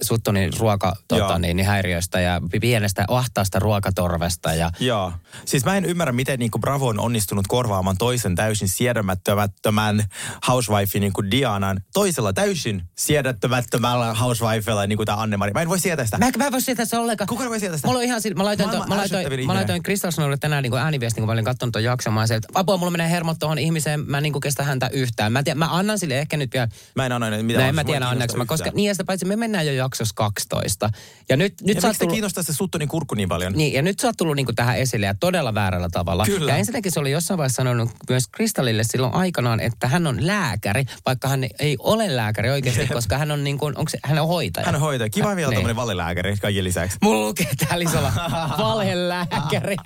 [0.00, 4.54] Suttonin ruoka, tota, niin, niin häiriöstä ja pienestä ahtaasta ruokatorvesta.
[4.54, 5.12] Ja, Joo.
[5.44, 10.04] Siis mä en ymmärrä, miten niinku Bravo on onnistunut korvaamaan toisen täysin siedämättömättömän
[10.48, 15.52] housewife niin kuin Dianan toisella täysin siedättömättömällä housewifella niin kuin tämä Anne-Mari.
[15.52, 16.18] Mä en voi sietää sitä.
[16.18, 17.28] Mä, mä en voi sietää sitä ollenkaan.
[17.28, 17.88] Kuka voi sietää sitä?
[17.88, 21.20] Mulla on ihan sillä, mä laitoin, to, mä laitoin, mä laitoin Kristalsnoille tänään niin ääniviesti,
[21.20, 22.12] kun mä olin katsonut ton jakson.
[22.12, 25.32] Mä se, että apua, mulla menee hermot tuohon ihmiseen, mä en niin kestä häntä yhtään.
[25.32, 27.62] Mä, tiedän, mä annan sille ehkä nyt vielä Mä en anna mitään.
[27.62, 30.12] No en mä tiedä anneeksi, mä, koska niin ja sitä paitsi me mennään jo jaksossa
[30.16, 30.90] 12.
[31.28, 33.52] Ja nyt, nyt Ja sä miksi tullut, kiinnostaa se Suttonin kurkku niin paljon?
[33.52, 36.24] niin, ja nyt sä oot tullut niinku tähän esille ja todella väärällä tavalla.
[36.24, 36.52] Kyllä.
[36.52, 40.84] Ja ensinnäkin se oli jossain vaiheessa sanonut myös Kristallille silloin aikanaan, että hän on lääkäri,
[41.06, 44.66] vaikka hän ei ole lääkäri oikeasti, koska hän on, niinku, onko se, hän on hoitaja.
[44.66, 45.10] Hän on hoitaja.
[45.10, 45.56] Kiva vielä Niin.
[45.56, 46.98] tämmöinen valelääkäri kaiken lisäksi.
[47.02, 48.12] Mulla lukee täällä isolla
[48.58, 49.76] valhelääkäri.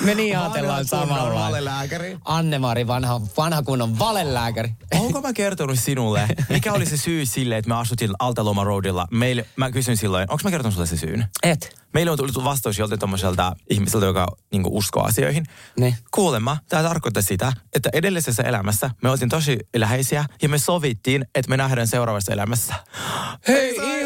[0.00, 1.34] Me niin ajatellaan samalla.
[1.40, 2.16] valelääkäri.
[2.24, 4.73] Anne-Mari, vanha, vanha kunnon valelääkäri.
[4.94, 9.06] Onko mä kertonut sinulle, mikä oli se syy sille, että me asutin Altaloma Roadilla?
[9.10, 11.26] Meille, mä kysyin silloin, onko mä kertonut sulle se syyn?
[11.42, 11.84] Et.
[11.94, 15.46] Meillä on tullut vastaus joltain tommoselta ihmiseltä, joka niin uskoo asioihin.
[15.78, 15.96] Niin.
[16.10, 21.48] Kuulemma, tämä tarkoittaa sitä, että edellisessä elämässä me oltiin tosi läheisiä ja me sovittiin, että
[21.48, 22.74] me nähdään seuraavassa elämässä.
[23.48, 24.03] Hei, Se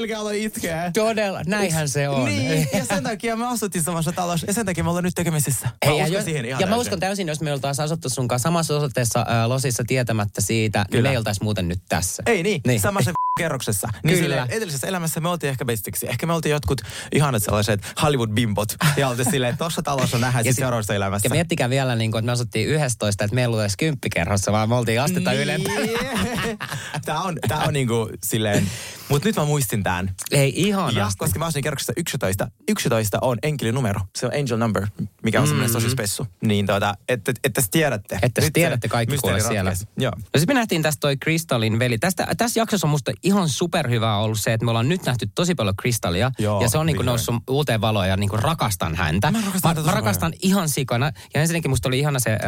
[0.00, 0.90] Mä melkein aloin itkeä.
[0.94, 2.24] Todella, näinhän se on.
[2.24, 5.66] Niin, ja sen takia me asuttiin samassa talossa ja sen takia me ollaan nyt tekemisissä.
[5.66, 6.80] Mä Hei, ja, uskon jos, siihen ihan ja mä täysin.
[6.80, 10.86] uskon täysin, jos me oltaisiin asuttu sun kanssa samassa osoitteessa ää, Losissa tietämättä siitä, niin
[10.90, 11.02] Kyllä.
[11.02, 12.22] me ei oltaisi muuten nyt tässä.
[12.26, 12.80] Ei niin, Niin.
[12.80, 13.88] samassa kerroksessa.
[14.04, 14.34] Niin Kyllä.
[14.36, 14.46] Kyllä.
[14.56, 16.06] edellisessä elämässä me oltiin ehkä bestiksi.
[16.08, 16.80] Ehkä me oltiin jotkut
[17.12, 18.86] ihanat sellaiset Hollywood-bimbot.
[18.96, 21.26] Ja oltiin silleen, että tossa talossa nähdään Ja siis sit- seuraavassa elämässä.
[21.26, 24.68] Ja miettikää vielä, niin kun, että me asuttiin 11, että meillä oli edes kymppikerhossa, vaan
[24.68, 25.42] me oltiin astetta niin.
[25.42, 25.74] ylempää.
[27.04, 28.66] Tää on, tää on niinku silleen,
[29.08, 30.14] mutta nyt mä muistin tämän.
[30.30, 31.18] Ei Ja ihanasti.
[31.18, 34.00] koska mä asuin kerroksessa 11, 11 on enkelinumero.
[34.16, 34.86] Se on angel number.
[35.22, 36.26] mikä on semmoinen tosi spessu.
[36.44, 38.18] Niin tuota, että, että te tiedätte.
[38.22, 39.72] Että tiedätte kaikki kuule siellä.
[39.98, 40.12] Joo.
[40.16, 41.98] No sitten me nähtiin tästä toi Kristallin veli.
[41.98, 45.54] Tästä, tässä jaksossa on musta ihan superhyvää ollut se, että me ollaan nyt nähty tosi
[45.54, 46.30] paljon Kristallia.
[46.38, 47.06] Joo, ja se on niinku vihdoin.
[47.12, 49.30] noussut uuteen valoon ja niinku rakastan häntä.
[49.30, 51.10] Mä rakastan mä, mä rakastan ihan sikana.
[51.34, 52.38] Ja ensinnäkin musta oli ihana se, äh,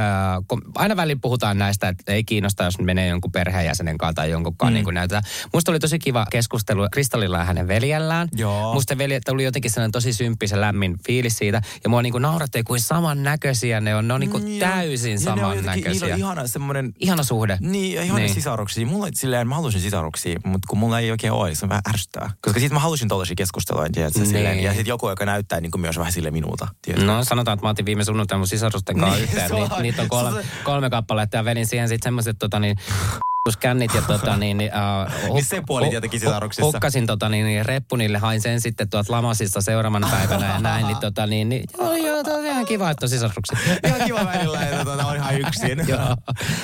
[0.48, 4.56] kun aina välillä puhutaan näistä, että ei kiinnosta, jos menee jonkun perheenjäsenen kanssa tai jonkun
[4.56, 4.74] kanssa mm.
[4.74, 5.22] niin kuin näytetään.
[5.52, 8.28] Musta oli tosi kiva keskustelu Kristallilla ja hänen veljellään.
[8.36, 8.74] Joo.
[8.74, 11.62] Musta veli, tuli jotenkin sellainen tosi symppis ja lämmin fiilis siitä.
[11.84, 14.08] Ja mua niinku nauratti, kuin samannäköisiä ne on.
[14.08, 14.58] Ne on niinku Mm, joo.
[14.70, 16.14] täysin on samannäköisiä.
[16.14, 17.58] on ihana semmoinen Ihana suhde.
[17.60, 18.24] Niin, ihana Niin.
[18.26, 18.34] niin.
[18.34, 18.86] sisaruksia.
[18.86, 21.82] Mulla oli silleen, mä halusin sisaruksia, mutta kun mulla ei oikein ole, se on vähän
[21.88, 22.30] ärsyttävää.
[22.42, 24.30] Koska sit mä halusin tollaisia keskustelua, tiedätkö, Niin.
[24.30, 24.60] silleen.
[24.60, 26.68] Ja sit joku, joka näyttää niin kuin myös vähän sille minulta.
[26.82, 27.06] tiedätkö?
[27.06, 29.48] No sanotaan, että mä otin viime sunnuntaina mun sisarusten kanssa Niin, yhteen.
[29.48, 32.76] se Ni, on- niitä on kolme, kolme kappaletta ja vedin siihen sitten semmoiset tota niin,
[33.60, 34.70] kännit ja tota niin, niin,
[35.28, 36.66] uh, Niin se puoli tietenkin sisaruksissa.
[36.66, 40.96] Hukkasin tota niin, niin reppunille, hain sen sitten tuot Lamasista seuraavana päivänä ja näin, niin
[40.96, 43.58] tota niin, niin joo, joo, toi on ihan kiva, että on sisaruksia.
[43.86, 45.80] Ihan kiva välillä, että tuota, on ihan yksin.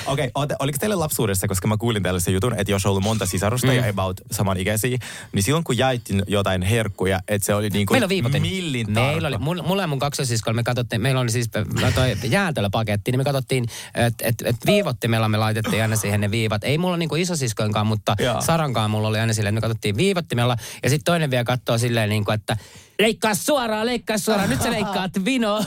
[0.05, 3.25] Okei, okay, oliko teille lapsuudessa, koska mä kuulin tällaisen jutun, että jos on ollut monta
[3.25, 3.73] sisarusta mm.
[3.73, 4.97] ja about samanikäisiä,
[5.31, 8.41] niin silloin kun jaettiin jotain herkkuja, että se oli niin kuin Meillä on viivotin.
[8.41, 11.49] millin Meillä oli, mulla, ja mun kaksosiskolla me katsottiin, meillä oli siis
[11.95, 13.65] toi jäätelöpaketti, niin me katsottiin,
[13.95, 16.68] että et, et viivottimella me laitettiin aina siihen ne viivat.
[16.69, 18.41] Ei mulla niinku isosiskonkaan, mutta Joo.
[18.41, 20.57] Sarankaan mulla oli aina silleen, että me katsottiin viivottimella.
[20.83, 22.57] Ja sitten toinen vielä katsoo silleen niin kuin, että
[22.99, 25.63] leikkaa suoraan, leikkaa suoraan, nyt sä leikkaat vino.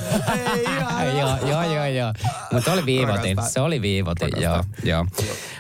[1.18, 2.12] joo, joo, joo, joo.
[2.53, 5.07] Mutta oli viivotin, se oli viivotin, joo, joo.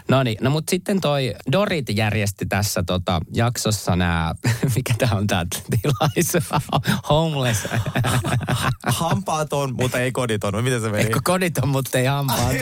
[0.08, 4.34] No niin, no mutta sitten toi Dorit järjesti tässä tota, jaksossa nämä,
[4.76, 6.62] mikä tää on tää tilaisuus,
[7.10, 7.68] homeless.
[8.86, 10.64] Hampaaton, mutta ei koditon.
[10.64, 11.04] Miten se meni?
[11.04, 12.56] Eikö koditon, mutta ei hampaat.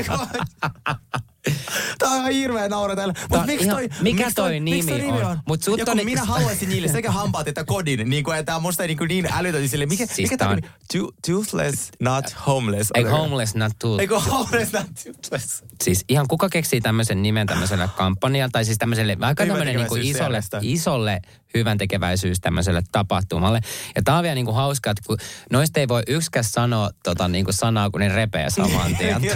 [1.98, 3.12] Tää on ihan hirveä nauratella.
[3.12, 5.38] Tää Mut on miksi toi, mikä miksi toi miksi nimi on?
[5.48, 8.56] Mut sut ja kun on- minä haluaisin niille sekä hampaat että kodin, niin kuin, että
[8.56, 10.70] on musta niin, niin älytön, sille, mikä, Siis mikä tämä on- on...
[10.92, 12.90] To, toothless, not homeless.
[12.94, 14.00] Ei homeless, not tooth.
[14.00, 15.64] Eikö homeless, not toothless?
[15.82, 20.40] Siis ihan kuka keksii tämmöisen nimen tämmöiselle kampanjalle, tai siis tämmöiselle aika tämmöinen niinku isolle,
[20.60, 21.20] isolle
[21.54, 23.60] hyvän tekeväisyys tämmöiselle tapahtumalle.
[23.96, 25.16] Ja tää on vielä niinku hauskaa, että kun
[25.50, 29.20] noista ei voi yksikään sanoa tota niinku sanaa, kun ne repee saman tien.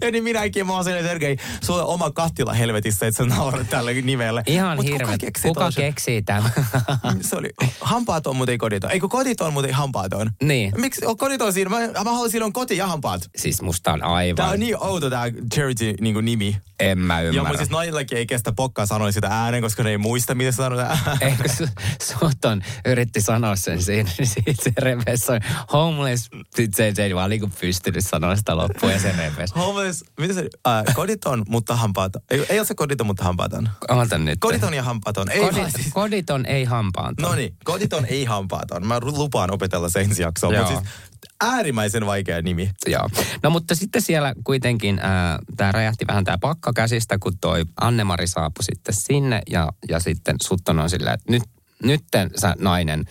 [0.00, 3.70] Ja niin minäkin, mä oon silleen, Sergei, sulla on oma kattila helvetissä, että sä naurat
[3.70, 4.42] tälle nimelle.
[4.46, 5.10] Ihan Mut hirveet.
[5.10, 6.50] Kuka keksii Kuka keksii tämän?
[7.20, 7.50] Se oli
[7.80, 8.90] hampaaton, mutta ei koditon.
[8.90, 10.30] Eikö koditon, mutta ei hampaaton?
[10.42, 10.72] Niin.
[10.76, 11.70] Miksi on koditon siinä?
[11.70, 13.30] Mä, mä haluan silloin koti ja hampaat.
[13.36, 16.56] siis musta on aivan, Tää on niin outo tää charity niin nimi.
[16.80, 17.48] en mä Joo, ymmärrä.
[17.48, 20.52] mutta siis naisillakin ei kestä pokkaa sanoa sitä ääneen, koska ne ei muista, mitä
[21.56, 21.66] su,
[22.02, 25.40] sut on, yritti sanoa sen siinä, niin siitä se repesi on
[25.72, 29.54] homeless, sit se, se ei vaan niinku pystynyt sanoa sitä loppuun ja se repesi.
[29.54, 32.22] Homeless, mitä se, äh, koditon, mutta hampaaton.
[32.30, 33.68] Ei, ei ole se koditon, mutta hampaaton.
[33.88, 34.40] Ota nyt.
[34.40, 35.30] Koditon ja hampaaton.
[35.30, 35.92] Ei Kodit, siis.
[35.92, 37.30] Koditon ei hampaanton.
[37.30, 38.86] No niin, koditon ei hampaaton.
[38.86, 40.56] Mä lupaan opetella se ensi jaksoon.
[40.56, 40.88] Mutta siis
[41.40, 42.70] äärimmäisen vaikea nimi.
[42.86, 43.08] Joo.
[43.42, 48.26] No mutta sitten siellä kuitenkin äh, tämä räjähti vähän tämä pakka käsistä, kun toi Annemari
[48.26, 51.42] saapui sitten sinne ja, ja sitten Sutton on silleen, että nyt,
[51.82, 53.04] nytten sä nainen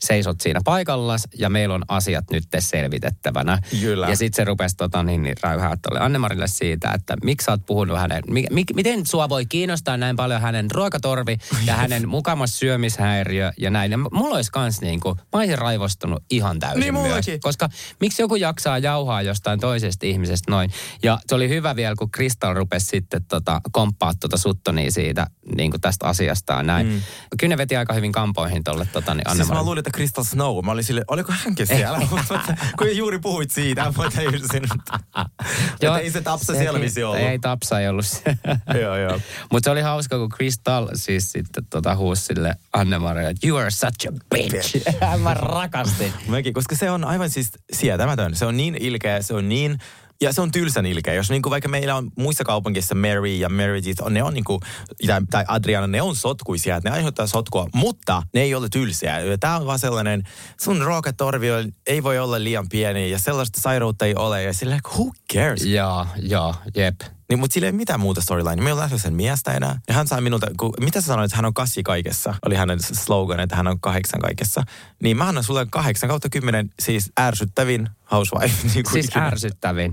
[0.00, 3.58] seisot siinä paikallas ja meillä on asiat nyt selvitettävänä.
[3.80, 4.08] Kyllä.
[4.08, 7.66] Ja sitten se rupesi tota, niin, niin räyhää tuolle Annemarille siitä, että miksi sä oot
[7.66, 11.36] puhunut hänen, mi, mi, miten sua voi kiinnostaa näin paljon hänen ruokatorvi
[11.66, 13.92] ja hänen mukamas syömishäiriö ja näin.
[13.92, 17.26] Ja mulla olisi kans niinku, mä olisin raivostunut ihan täysin Niin myös.
[17.42, 17.68] Koska
[18.00, 20.70] miksi joku jaksaa jauhaa jostain toisesta ihmisestä noin.
[21.02, 25.26] Ja se oli hyvä vielä, kun Kristal rupesi sitten tota, komppaa tuota Suttonia siitä
[25.56, 26.86] niin kuin tästä asiasta näin.
[26.86, 27.02] Mm.
[27.38, 30.64] Kyllä ne veti aika hyvin kampoihin tuolle tota, niin Siis mä luulin, että Crystal Snow.
[30.64, 31.98] Mä olin sille, oliko hänkin siellä?
[32.78, 34.62] Kun juuri puhuit siitä, mä tajusin.
[35.82, 37.20] että ei se tapsa siellä vissi ollut.
[37.20, 38.04] Ei tapsa ei ollut.
[38.82, 39.20] Joo, joo.
[39.52, 43.70] Mutta se oli hauska, kun Crystal siis sitten tota huusi sille Anne-Marille, että you are
[43.70, 44.76] such a bitch.
[45.22, 46.12] mä rakastin.
[46.28, 48.36] Mäkin, koska se on aivan siis sietämätön.
[48.36, 49.78] Se on niin ilkeä, se on niin...
[50.22, 51.14] Ja se on tylsän ilkeä.
[51.14, 54.60] Jos niinku vaikka meillä on muissa kaupunkissa Mary ja Meredith, ne on niinku,
[55.06, 59.18] tai, tai Adriana, ne on sotkuisia, että ne aiheuttaa sotkua, mutta ne ei ole tylsiä.
[59.40, 60.22] Tämä on vaan sellainen,
[60.60, 61.46] sun ruokatorvi
[61.86, 64.42] ei voi olla liian pieni ja sellaista sairautta ei ole.
[64.42, 65.64] Ja sillä who cares?
[65.64, 67.00] Joo, joo, jep.
[67.30, 68.62] Niin, mutta sillä ei mitään muuta storyline.
[68.62, 69.80] Me ei ole sen miestä enää.
[69.88, 72.34] Ja hän sai minulta, kun, mitä sä sanoit, että hän on kassi kaikessa?
[72.46, 74.62] Oli hänen slogan, että hän on kahdeksan kaikessa.
[75.02, 78.54] Niin mä annan sulle kahdeksan kautta kymmenen, siis ärsyttävin housewife.
[78.74, 79.26] Niin kuin Siis ikinä.
[79.26, 79.90] ärsyttävin.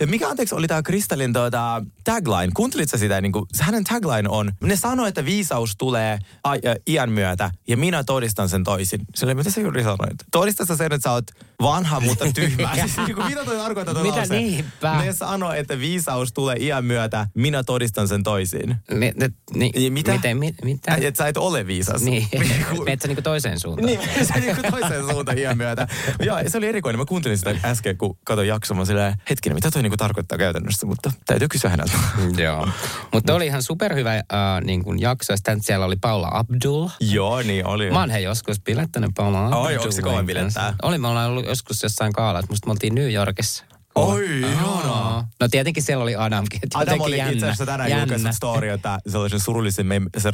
[0.00, 2.52] Ja mikä anteeksi oli tämä Kristallin tuota, tagline?
[2.54, 3.20] Kuuntelit sä sitä?
[3.20, 7.76] Niin kuin, hänen tagline on, ne sanoo, että viisaus tulee ai, ä, iän myötä ja
[7.76, 9.00] minä todistan sen toisin.
[9.14, 10.16] Sille, mitä sä juuri sanoit?
[10.30, 11.26] Todistat sä sen, että sä oot
[11.62, 12.70] vanha, mutta tyhmä.
[12.74, 14.34] siis, niin kuin, mitä toi tarkoittaa toi Mitä lause?
[14.38, 15.02] niinpä?
[15.04, 18.76] Ne sanoo, että viisaus tulee iän myötä, minä todistan sen toisin.
[18.90, 20.12] Mi, ni, ni, Ja mitä?
[20.12, 20.92] Miten, mi, mitä?
[20.92, 22.02] Ä, Että sä et ole viisas.
[22.02, 22.28] Niin,
[22.70, 23.86] Kun- menet sä niinku toiseen suuntaan.
[23.86, 25.88] niin, se niin kuin toiseen suuntaan iän myötä.
[26.20, 26.98] Joo, se oli erikoinen.
[26.98, 28.76] Mä kuuntelin sitä äsken, kun katsoin jaksoa.
[28.76, 31.92] Mä silleen, hetkinen, mitä toi niinku tarkoittaa käytännössä, mutta täytyy kysyä häneltä.
[32.38, 32.68] Joo.
[33.12, 34.22] Mutta oli ihan superhyvä äh,
[34.64, 35.32] niin kuin jakso.
[35.32, 36.88] Ja Sitten siellä oli Paula Abdul.
[37.00, 37.90] Joo, niin oli.
[37.90, 40.74] Mä oon hei joskus bilettänyt Paula Abdulin Oi, onko se kova bilettää?
[40.82, 42.50] Oli, me ollaan ollut joskus jossain kaalassa.
[42.50, 43.64] Musta me oltiin New Yorkissa.
[43.96, 45.28] Oi, ihanaa.
[45.40, 46.60] No tietenkin siellä oli Adamkin.
[46.62, 49.86] että Adam oli jännä, itse asiassa tänään julkaissut story, että sellaisen surullisen,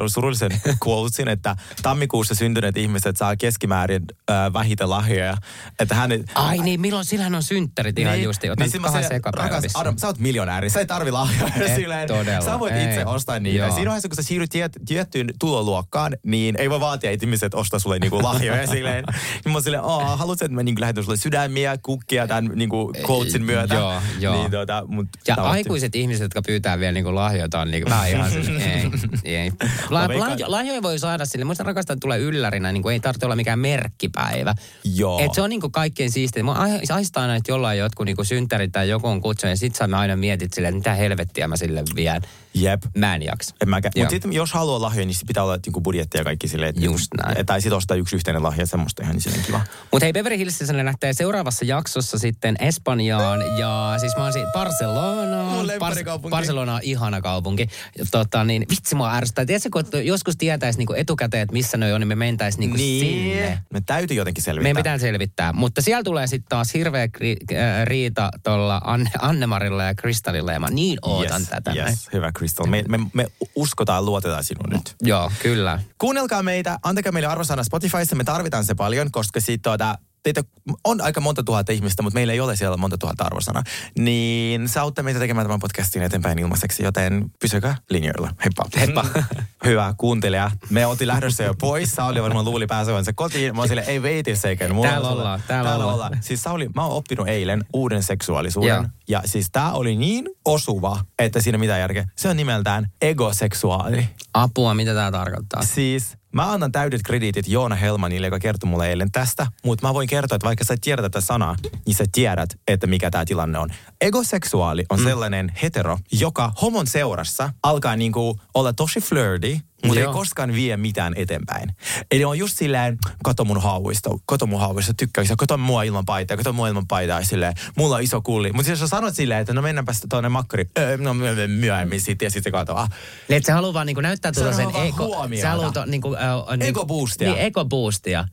[0.07, 0.51] surullisen
[0.87, 5.37] quotesin, että tammikuussa syntyneet ihmiset saa keskimäärin äh, vähiten lahjoja.
[5.79, 8.49] Että hän, Ai niin, milloin sillähän on synttärit ihan niin, justi.
[8.49, 9.71] Otan niin kahdessa sanoin, ekapäivä rakas.
[9.75, 11.53] Adam, sä oot miljonääri, sä ei tarvi lahjoja.
[11.55, 12.85] Et Silleen, todella, sä voit ei.
[12.85, 13.57] itse ostaa niitä.
[13.57, 13.75] Joo.
[13.75, 17.79] Siinä vaiheessa, kun sä siirryt tiet, tiettyyn tuloluokkaan, niin ei voi vaatia, että ihmiset ostaa
[17.79, 18.67] sulle niinku lahjoja.
[18.73, 19.03] silleen.
[19.45, 23.45] Niin mä oon silleen, haluatko, että mä niinku lähetän sulle sydämiä, kukkia tämän niinku quotesin
[23.57, 23.75] myötä.
[23.75, 24.35] Joo, joo.
[24.35, 27.99] Niin, tota, mut, Ja on- aikuiset ihmiset, jotka pyytää vielä niinku lahjoita, on niinku, mä
[27.99, 29.51] oon ihan siis, ei, ei.
[29.89, 31.45] La, lahjo, lahjoja voi saada sille.
[31.45, 34.55] Muista rakastaa tulee yllärinä, niinku ei tarvitse olla mikään merkkipäivä.
[34.95, 35.19] Joo.
[35.19, 36.43] Et se on niinku kaikkein siistiä.
[36.43, 39.75] Mä ai- aistaa aina, että jollain jotkut niinku synttärit tai joku on kutsu, ja sit
[39.75, 42.21] sä aina mietit silleen, että mitä helvettiä mä sille vien.
[42.55, 42.83] Jep.
[42.97, 43.55] Mä en jaksa.
[43.61, 43.91] En mäkään.
[43.95, 46.69] Mutta sitten jos haluaa lahjoja, niin sit pitää olla niinku budjetti ja kaikki silleen.
[46.69, 47.37] Että Just näin.
[47.37, 49.61] Et, tai sitten ostaa yksi yhteinen lahja, semmoista ihan niin silleen kiva.
[49.91, 55.43] Mutta hei, Beverly Hillsissä lähtee seuraavassa jaksossa sitten Espanjaan ja siis mä oon si- Barcelona.
[55.43, 56.31] Mun lempparikaupunki.
[56.31, 57.67] Barcelona on ihana kaupunki.
[58.11, 59.45] Tota, niin, vitsi mua ärsyttää.
[59.45, 63.59] Tiedätkö, kun joskus tietäisi niinku etukäteen, että missä ne on, niin me mentäis niinku sinne.
[63.73, 64.63] Me täytyy jotenkin selvittää.
[64.63, 65.53] Meidän pitää selvittää.
[65.53, 70.59] Mutta siellä tulee sitten taas hirveä kri- äh, riita tuolla Anne, Annemarilla ja Kristallilla ja
[70.59, 71.73] mä niin ootan yes, tätä.
[71.73, 71.87] näin.
[71.89, 72.65] Yes, hyvä Crystal.
[72.65, 74.95] Me, me, me uskotaan, luotetaan sinun nyt.
[75.01, 75.79] Joo, kyllä.
[75.97, 80.43] Kuunnelkaa meitä, antakaa meille arvosana Spotifyssa, me tarvitaan se paljon, koska siitä tuota, teitä
[80.83, 83.63] on aika monta tuhatta ihmistä, mutta meillä ei ole siellä monta tuhatta arvosana.
[83.99, 88.29] Niin se auttaa meitä tekemään tämän podcastin eteenpäin ilmaiseksi, joten pysykää linjoilla.
[88.43, 88.65] Heippa.
[88.79, 89.05] Heippa.
[89.65, 90.51] Hyvä kuuntelija.
[90.69, 91.91] Me oltiin lähdössä jo pois.
[91.91, 93.55] Sauli varmaan luuli pääsevänsä kotiin.
[93.55, 94.75] Mä oon silleen, ei veiti seikään.
[94.75, 96.17] Mulla Täällä ollaan, täällä ollaan.
[96.21, 98.69] Siis Sauli, mä oon oppinut eilen uuden seksuaalisuuden.
[98.69, 98.85] Joo.
[99.07, 102.05] Ja siis tää oli niin osuva, että siinä mitä järkeä.
[102.15, 104.09] Se on nimeltään egoseksuaali.
[104.33, 105.63] Apua, mitä tämä tarkoittaa?
[105.63, 110.07] Siis mä annan täydet krediitit Joona Helmanille, joka kertoi mulle eilen tästä, mutta mä voin
[110.07, 111.55] kertoa, että vaikka sä et tiedä tätä sanaa,
[111.85, 113.69] niin sä tiedät, että mikä tämä tilanne on.
[114.01, 115.05] Egoseksuaali on mm.
[115.05, 121.13] sellainen hetero, joka homon seurassa alkaa niinku olla tosi flirty, mutta ei koskaan vie mitään
[121.15, 121.75] eteenpäin.
[122.11, 126.37] Eli on just silleen, kato mun hauista, kato mun hauista, tykkää, kato mua ilman paitaa,
[126.37, 128.51] kato mua ilman paitaa, silleen, mulla on iso kulli.
[128.53, 132.25] Mutta jos sä sanot silleen, että no mennäänpäs tuonne makkari, öö, no myö- myöhemmin sitten,
[132.25, 132.87] ja sitten katoaa.
[133.29, 135.05] Niin, että se haluaa vaan niinku näyttää tuota sen eko...
[135.05, 135.41] huomiota.
[135.41, 137.27] Se haluaa to, niinku, äh, Ego-boostia.
[137.33, 138.27] Niin, ego-boostia.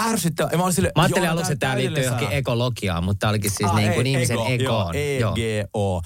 [0.00, 0.52] Ärsyttävää.
[0.52, 3.70] Ja Mä, silleen, Mä ajattelin aluksi, että tämä liittyy johonkin ekologiaan, mutta tämä olikin siis
[3.70, 4.94] Ah, niin kuin ei, ihmisen ego, egoon.
[5.20, 6.02] Joo, E-G-O.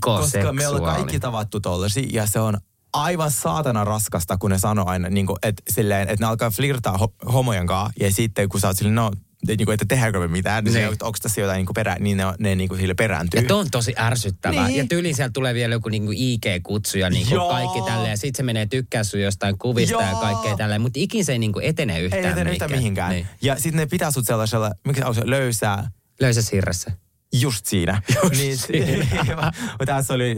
[0.00, 2.58] Koska me ollaan kaikki tavattu tollasi ja se on
[2.92, 6.96] aivan saatana raskasta, kun ne sanoo aina, niin kuin, että, silleen, että ne alkaa flirtaa
[6.96, 9.10] ho- homojen kanssa ja sitten kun sä oot silleen, no,
[9.46, 10.86] niin kuin, että tehdäänkö me mitään, niin, Niin.
[10.88, 11.02] niin.
[11.02, 13.40] onko tässä jotain niin kuin perä, niin ne, ne niin kuin sille perääntyy.
[13.48, 14.66] Ja on tosi ärsyttävää.
[14.66, 14.78] Niin.
[14.78, 17.48] Ja tyyliin sieltä tulee vielä joku niinku IG-kutsu ja niinku Joo.
[17.48, 18.10] kaikki tälleen.
[18.10, 20.20] Ja sit se menee tykkää sun jostain kuvista ja Joo.
[20.20, 20.80] kaikkea tälleen.
[20.80, 23.10] Mutta ikin se ei niinku etene yhtään ei etene yhtään mihinkään.
[23.10, 23.26] Niin.
[23.42, 25.90] Ja sitten ne pitää sut sellaisella, miksi se löysää,
[26.20, 26.92] Löysä hirressä.
[27.32, 28.02] Just siinä.
[28.22, 29.52] Just niin, siinä.
[29.86, 30.36] tässä oli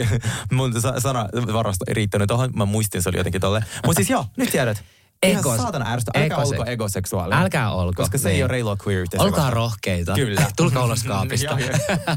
[0.52, 2.50] mun sa- sanavarasto ei riittänyt tuohon.
[2.56, 3.64] Mä muistin, se oli jotenkin tolle.
[3.86, 4.84] Mutta siis joo, nyt tiedät.
[5.26, 6.18] Ihan Egos- saatana ärsytä.
[6.22, 7.42] Älkää olko egoseksuaalinen.
[7.42, 8.02] Älkää olko.
[8.02, 8.36] Koska se Niin.
[8.36, 10.14] ei ole reilua queer Olkaa rohkeita.
[10.14, 10.46] Kyllä.
[10.56, 11.46] Tulkaa ulos kaapista.
[11.46, 12.16] Joo, joo.